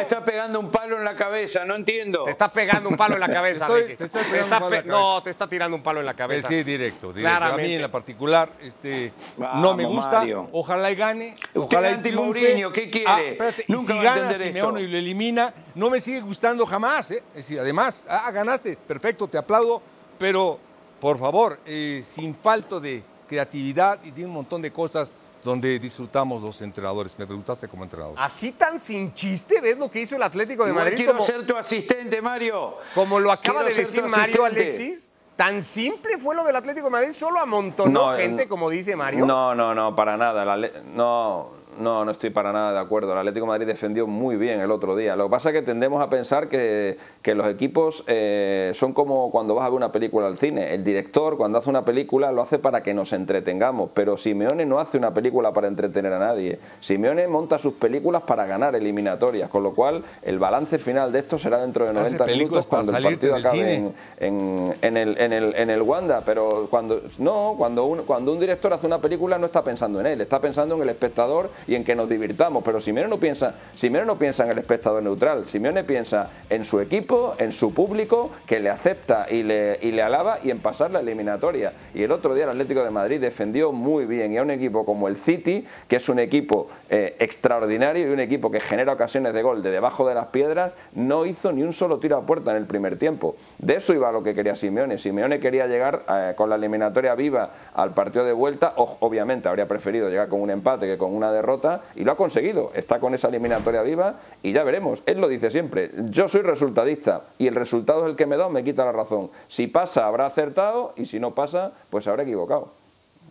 está 0.00 0.24
pegando 0.24 0.58
un 0.60 0.70
palo 0.70 0.96
en 0.96 1.04
la 1.04 1.14
cabeza? 1.14 1.64
No 1.64 1.74
entiendo. 1.74 2.24
Te 2.24 2.30
está 2.30 2.48
pegando 2.48 2.88
un 2.88 2.96
palo 2.96 3.14
en 3.14 3.20
la 3.20 3.28
cabeza, 3.28 3.66
Te 3.68 3.92
estoy- 4.04 4.22
te 4.22 4.30
pegando 4.30 4.36
está 4.44 4.56
un 4.56 4.60
palo 4.62 4.66
en 4.66 4.70
la 4.70 4.82
pe- 4.82 4.88
cabeza. 4.88 4.98
No, 5.14 5.22
te 5.22 5.30
está 5.30 5.46
tirando 5.48 5.76
un 5.76 5.82
palo 5.82 6.00
en 6.00 6.06
la 6.06 6.12
Eh, 6.12 6.16
cabeza. 6.16 6.48
sí, 6.48 6.62
directo, 6.62 7.12
directo. 7.12 7.44
A 7.44 7.56
mí 7.56 7.74
en 7.74 7.82
la 7.82 7.90
particular 7.90 8.48
este, 8.62 9.12
no 9.36 9.74
me 9.74 9.84
gusta. 9.84 10.18
Mario. 10.20 10.48
Ojalá 10.52 10.90
y 10.90 10.94
gane. 10.94 11.34
Usted 11.34 11.60
ojalá 11.60 11.90
y 11.92 11.96
triunfe. 11.98 12.24
Mourinho, 12.40 12.72
¿qué 12.72 12.88
quiere? 12.90 13.06
Ah, 13.08 13.20
espérate, 13.22 13.64
y 13.68 13.72
Nunca 13.72 13.92
si 13.92 13.98
gana 14.00 14.32
Simeone 14.38 14.80
y 14.82 14.86
lo 14.86 14.96
elimina, 14.98 15.52
no 15.74 15.90
me 15.90 16.00
sigue 16.00 16.20
gustando 16.20 16.64
jamás. 16.64 17.10
¿eh? 17.10 17.22
Es 17.30 17.36
decir, 17.36 17.60
además, 17.60 18.06
ah, 18.08 18.30
ganaste, 18.30 18.76
perfecto, 18.76 19.28
te 19.28 19.36
aplaudo, 19.38 19.82
pero 20.18 20.58
por 21.00 21.18
favor, 21.18 21.58
eh, 21.66 22.02
sin 22.04 22.34
falto 22.34 22.80
de 22.80 23.02
creatividad 23.28 23.98
y 24.02 24.10
de 24.10 24.24
un 24.24 24.32
montón 24.32 24.62
de 24.62 24.72
cosas 24.72 25.12
donde 25.44 25.78
disfrutamos 25.78 26.42
los 26.42 26.60
entrenadores. 26.62 27.18
Me 27.18 27.26
preguntaste 27.26 27.68
como 27.68 27.84
entrenador. 27.84 28.14
Así 28.18 28.52
tan 28.52 28.78
sin 28.80 29.14
chiste, 29.14 29.60
¿ves 29.60 29.78
lo 29.78 29.90
que 29.90 30.00
hizo 30.00 30.16
el 30.16 30.22
Atlético 30.22 30.64
de 30.64 30.70
Igual 30.70 30.84
Madrid? 30.84 30.96
quiero 30.96 31.12
Como, 31.14 31.24
ser 31.24 31.46
tu 31.46 31.56
asistente, 31.56 32.20
Mario. 32.20 32.74
como 32.94 33.20
lo 33.20 33.30
acaba 33.32 33.60
quiero 33.60 33.74
de 33.76 33.82
decir 33.84 34.02
Mario 34.02 34.44
asistente. 34.44 34.62
Alexis. 34.62 35.10
Tan 35.36 35.62
simple 35.62 36.18
fue 36.18 36.34
lo 36.34 36.42
del 36.42 36.56
Atlético 36.56 36.86
de 36.86 36.90
Madrid, 36.90 37.12
solo 37.12 37.38
amontonó 37.38 38.10
No, 38.10 38.16
gente, 38.16 38.42
en- 38.42 38.48
como 38.48 38.68
dice 38.68 38.96
Mario. 38.96 39.24
No, 39.24 39.54
no, 39.54 39.72
no, 39.72 39.94
para 39.94 40.16
nada. 40.16 40.44
Atle- 40.44 40.82
no, 40.82 41.50
no, 41.78 42.04
no 42.04 42.10
estoy 42.10 42.30
para 42.30 42.52
nada 42.52 42.72
de 42.72 42.78
acuerdo. 42.78 43.12
El 43.12 43.18
Atlético 43.18 43.46
de 43.46 43.48
Madrid 43.48 43.66
defendió 43.66 44.06
muy 44.06 44.36
bien 44.36 44.60
el 44.60 44.70
otro 44.70 44.96
día. 44.96 45.16
Lo 45.16 45.24
que 45.24 45.30
pasa 45.30 45.50
es 45.50 45.54
que 45.54 45.62
tendemos 45.62 46.02
a 46.02 46.10
pensar 46.10 46.48
que, 46.48 46.98
que 47.22 47.34
los 47.34 47.46
equipos 47.46 48.04
eh, 48.06 48.72
son 48.74 48.92
como 48.92 49.30
cuando 49.30 49.54
vas 49.54 49.66
a 49.66 49.68
ver 49.68 49.76
una 49.76 49.92
película 49.92 50.26
al 50.26 50.38
cine. 50.38 50.74
El 50.74 50.84
director, 50.84 51.36
cuando 51.36 51.58
hace 51.58 51.70
una 51.70 51.84
película, 51.84 52.32
lo 52.32 52.42
hace 52.42 52.58
para 52.58 52.82
que 52.82 52.94
nos 52.94 53.12
entretengamos. 53.12 53.90
Pero 53.94 54.16
Simeone 54.16 54.66
no 54.66 54.80
hace 54.80 54.98
una 54.98 55.12
película 55.14 55.52
para 55.52 55.68
entretener 55.68 56.12
a 56.12 56.18
nadie. 56.18 56.58
Simeone 56.80 57.26
monta 57.28 57.58
sus 57.58 57.74
películas 57.74 58.22
para 58.22 58.46
ganar 58.46 58.74
eliminatorias. 58.74 59.48
Con 59.50 59.62
lo 59.62 59.72
cual, 59.72 60.02
el 60.22 60.38
balance 60.38 60.78
final 60.78 61.12
de 61.12 61.20
esto 61.20 61.38
será 61.38 61.58
dentro 61.58 61.84
de 61.84 61.90
Hace 61.90 62.16
90 62.16 62.24
películas 62.24 62.50
minutos 62.50 62.66
cuando 62.66 62.96
el 62.96 63.02
partido 63.02 63.36
acabe 63.36 63.74
en, 63.74 63.94
en, 64.18 64.74
en 64.82 64.96
el, 64.96 65.18
en, 65.18 65.32
el, 65.32 65.54
en 65.56 65.70
el 65.70 65.82
Wanda, 65.82 66.22
pero 66.24 66.66
cuando 66.70 67.02
no, 67.18 67.54
cuando 67.56 67.84
un, 67.86 68.02
cuando 68.04 68.32
un 68.32 68.40
director 68.40 68.72
hace 68.72 68.86
una 68.86 68.98
película 68.98 69.38
no 69.38 69.46
está 69.46 69.62
pensando 69.62 70.00
en 70.00 70.06
él, 70.06 70.20
está 70.20 70.40
pensando 70.40 70.74
en 70.74 70.82
el 70.82 70.88
espectador 70.88 71.50
y 71.68 71.74
en 71.74 71.84
que 71.84 71.94
nos 71.94 72.08
divirtamos. 72.08 72.64
Pero 72.64 72.80
Simeone 72.80 73.08
no 73.08 73.20
piensa, 73.20 73.54
Simeone 73.76 74.06
no 74.06 74.18
piensa 74.18 74.44
en 74.44 74.50
el 74.50 74.58
espectador 74.58 75.02
neutral. 75.02 75.46
Simeone 75.46 75.84
piensa 75.84 76.30
en 76.50 76.64
su 76.64 76.80
equipo, 76.80 77.34
en 77.38 77.52
su 77.52 77.72
público, 77.72 78.30
que 78.46 78.58
le 78.58 78.70
acepta 78.70 79.26
y 79.30 79.42
le, 79.42 79.78
y 79.82 79.92
le 79.92 80.02
alaba 80.02 80.38
y 80.42 80.50
en 80.50 80.58
pasar 80.58 80.90
la 80.90 81.00
eliminatoria. 81.00 81.72
Y 81.94 82.02
el 82.02 82.10
otro 82.10 82.34
día 82.34 82.44
el 82.44 82.50
Atlético 82.50 82.82
de 82.82 82.90
Madrid 82.90 83.20
defendió 83.20 83.70
muy 83.70 84.06
bien 84.06 84.32
y 84.32 84.38
a 84.38 84.42
un 84.42 84.50
equipo 84.50 84.84
como 84.84 85.08
el 85.08 85.18
City, 85.18 85.66
que 85.86 85.96
es 85.96 86.08
un 86.08 86.18
equipo 86.18 86.68
eh, 86.88 87.16
extraordinario 87.18 88.08
y 88.08 88.10
un 88.10 88.20
equipo 88.20 88.50
que 88.50 88.60
genera 88.60 88.94
ocasiones 88.94 89.34
de 89.34 89.42
gol 89.42 89.62
de 89.62 89.70
debajo 89.70 90.08
de 90.08 90.14
las 90.14 90.28
piedras, 90.28 90.72
no 90.94 91.26
hizo 91.26 91.52
ni 91.52 91.62
un 91.62 91.74
solo 91.74 91.98
tiro 91.98 92.16
a 92.16 92.22
puerta 92.22 92.52
en 92.52 92.56
el 92.56 92.66
primer 92.66 92.98
tiempo. 92.98 93.36
De 93.58 93.76
eso 93.76 93.92
iba 93.92 94.10
lo 94.10 94.22
que 94.22 94.34
quería 94.34 94.56
Simeone. 94.56 94.96
Simeone 94.96 95.38
quería 95.38 95.66
llegar 95.66 96.04
eh, 96.08 96.32
con 96.34 96.48
la 96.48 96.56
eliminatoria 96.56 97.14
viva 97.14 97.50
al 97.74 97.92
partido 97.92 98.24
de 98.24 98.32
vuelta. 98.32 98.72
O, 98.76 98.96
obviamente 99.00 99.48
habría 99.48 99.68
preferido 99.68 100.08
llegar 100.08 100.28
con 100.28 100.40
un 100.40 100.50
empate 100.50 100.86
que 100.86 100.96
con 100.96 101.14
una 101.14 101.30
derrota 101.30 101.57
y 101.94 102.04
lo 102.04 102.12
ha 102.12 102.16
conseguido. 102.16 102.72
Está 102.74 103.00
con 103.00 103.14
esa 103.14 103.28
eliminatoria 103.28 103.82
viva 103.82 104.20
y 104.42 104.52
ya 104.52 104.64
veremos. 104.64 105.02
Él 105.06 105.20
lo 105.20 105.28
dice 105.28 105.50
siempre. 105.50 105.90
Yo 106.10 106.28
soy 106.28 106.42
resultadista 106.42 107.24
y 107.38 107.46
el 107.46 107.54
resultado 107.54 108.04
es 108.04 108.10
el 108.10 108.16
que 108.16 108.26
me 108.26 108.36
da 108.36 108.46
o 108.46 108.50
me 108.50 108.64
quita 108.64 108.84
la 108.84 108.92
razón. 108.92 109.30
Si 109.48 109.66
pasa 109.66 110.06
habrá 110.06 110.26
acertado 110.26 110.92
y 110.96 111.06
si 111.06 111.18
no 111.20 111.34
pasa 111.34 111.72
pues 111.90 112.06
habrá 112.06 112.22
equivocado. 112.22 112.72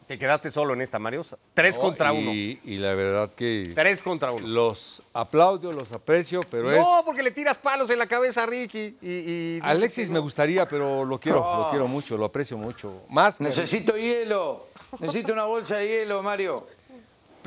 Te 0.07 0.17
quedaste 0.17 0.51
solo 0.51 0.73
en 0.73 0.79
esta, 0.79 0.99
Mariosa. 0.99 1.37
Tres 1.53 1.75
No, 1.75 1.81
contra 1.83 2.13
y, 2.13 2.17
uno. 2.17 2.31
Y 2.31 2.77
la 2.77 2.93
verdad 2.95 3.29
que 3.35 3.73
Tres 3.75 4.01
contra 4.01 4.31
uno. 4.31 4.47
los 4.47 5.03
aplaudo, 5.13 5.73
los 5.73 5.91
aprecio, 5.91 6.39
pero 6.49 6.71
es... 6.71 6.77
No, 6.79 7.01
porque 7.05 7.21
le 7.21 7.31
tiras 7.31 7.57
palos 7.57 7.89
en 7.89 7.99
la 7.99 8.07
cabeza 8.07 8.43
a 8.43 8.45
Ricky. 8.45 8.95
Y, 9.01 9.09
y 9.09 9.59
Alexis 9.61 10.05
que 10.05 10.11
me 10.13 10.19
no. 10.19 10.21
gustaría, 10.23 10.65
pero 10.65 11.03
lo 11.03 11.19
quiero, 11.19 11.41
Oh. 11.45 11.63
lo 11.65 11.69
quiero 11.71 11.89
mucho, 11.89 12.15
lo 12.17 12.23
aprecio 12.23 12.57
mucho. 12.57 13.01
Más, 13.09 13.37
que- 13.37 13.43
Necesito 13.43 13.97
hielo. 13.97 14.67
Necesito 14.99 15.33
una 15.33 15.43
bolsa 15.43 15.75
de 15.75 15.89
hielo, 15.89 16.23
Mario. 16.23 16.65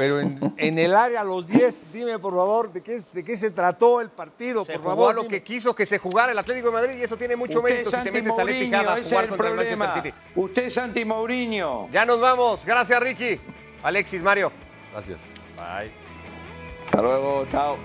Pero 0.00 0.18
en, 0.18 0.54
en 0.56 0.78
el 0.78 0.94
área 0.94 1.22
los 1.22 1.46
10, 1.46 1.92
dime 1.92 2.18
por 2.18 2.34
favor, 2.34 2.72
¿de 2.72 2.80
qué, 2.82 3.02
de 3.12 3.22
qué 3.22 3.36
se 3.36 3.50
trató 3.50 4.00
el 4.00 4.08
partido? 4.08 4.64
Se 4.64 4.72
por 4.72 4.80
jugó 4.80 4.90
favor, 4.92 5.10
a 5.10 5.14
lo 5.16 5.22
dime. 5.24 5.34
que 5.34 5.42
quiso 5.42 5.74
que 5.74 5.84
se 5.84 5.98
jugara 5.98 6.32
el 6.32 6.38
Atlético 6.38 6.68
de 6.68 6.72
Madrid 6.72 6.94
y 6.98 7.02
eso 7.02 7.18
tiene 7.18 7.36
mucho 7.36 7.58
Usted 7.58 7.70
mérito 7.70 7.90
es 7.90 8.02
si 8.02 8.08
anti 8.08 8.22
Mourinho, 8.22 8.96
ese 8.96 9.14
es 9.14 9.22
el 9.24 9.28
problema. 9.28 10.02
Usted 10.36 10.64
es 10.64 10.78
anti 10.78 11.04
Mourinho. 11.04 11.90
Ya 11.92 12.06
nos 12.06 12.18
vamos. 12.18 12.64
Gracias, 12.64 12.98
Ricky. 12.98 13.38
Alexis, 13.82 14.22
Mario. 14.22 14.50
Gracias. 14.90 15.18
Bye. 15.54 15.90
Hasta 16.86 17.02
luego, 17.02 17.46
chao. 17.50 17.76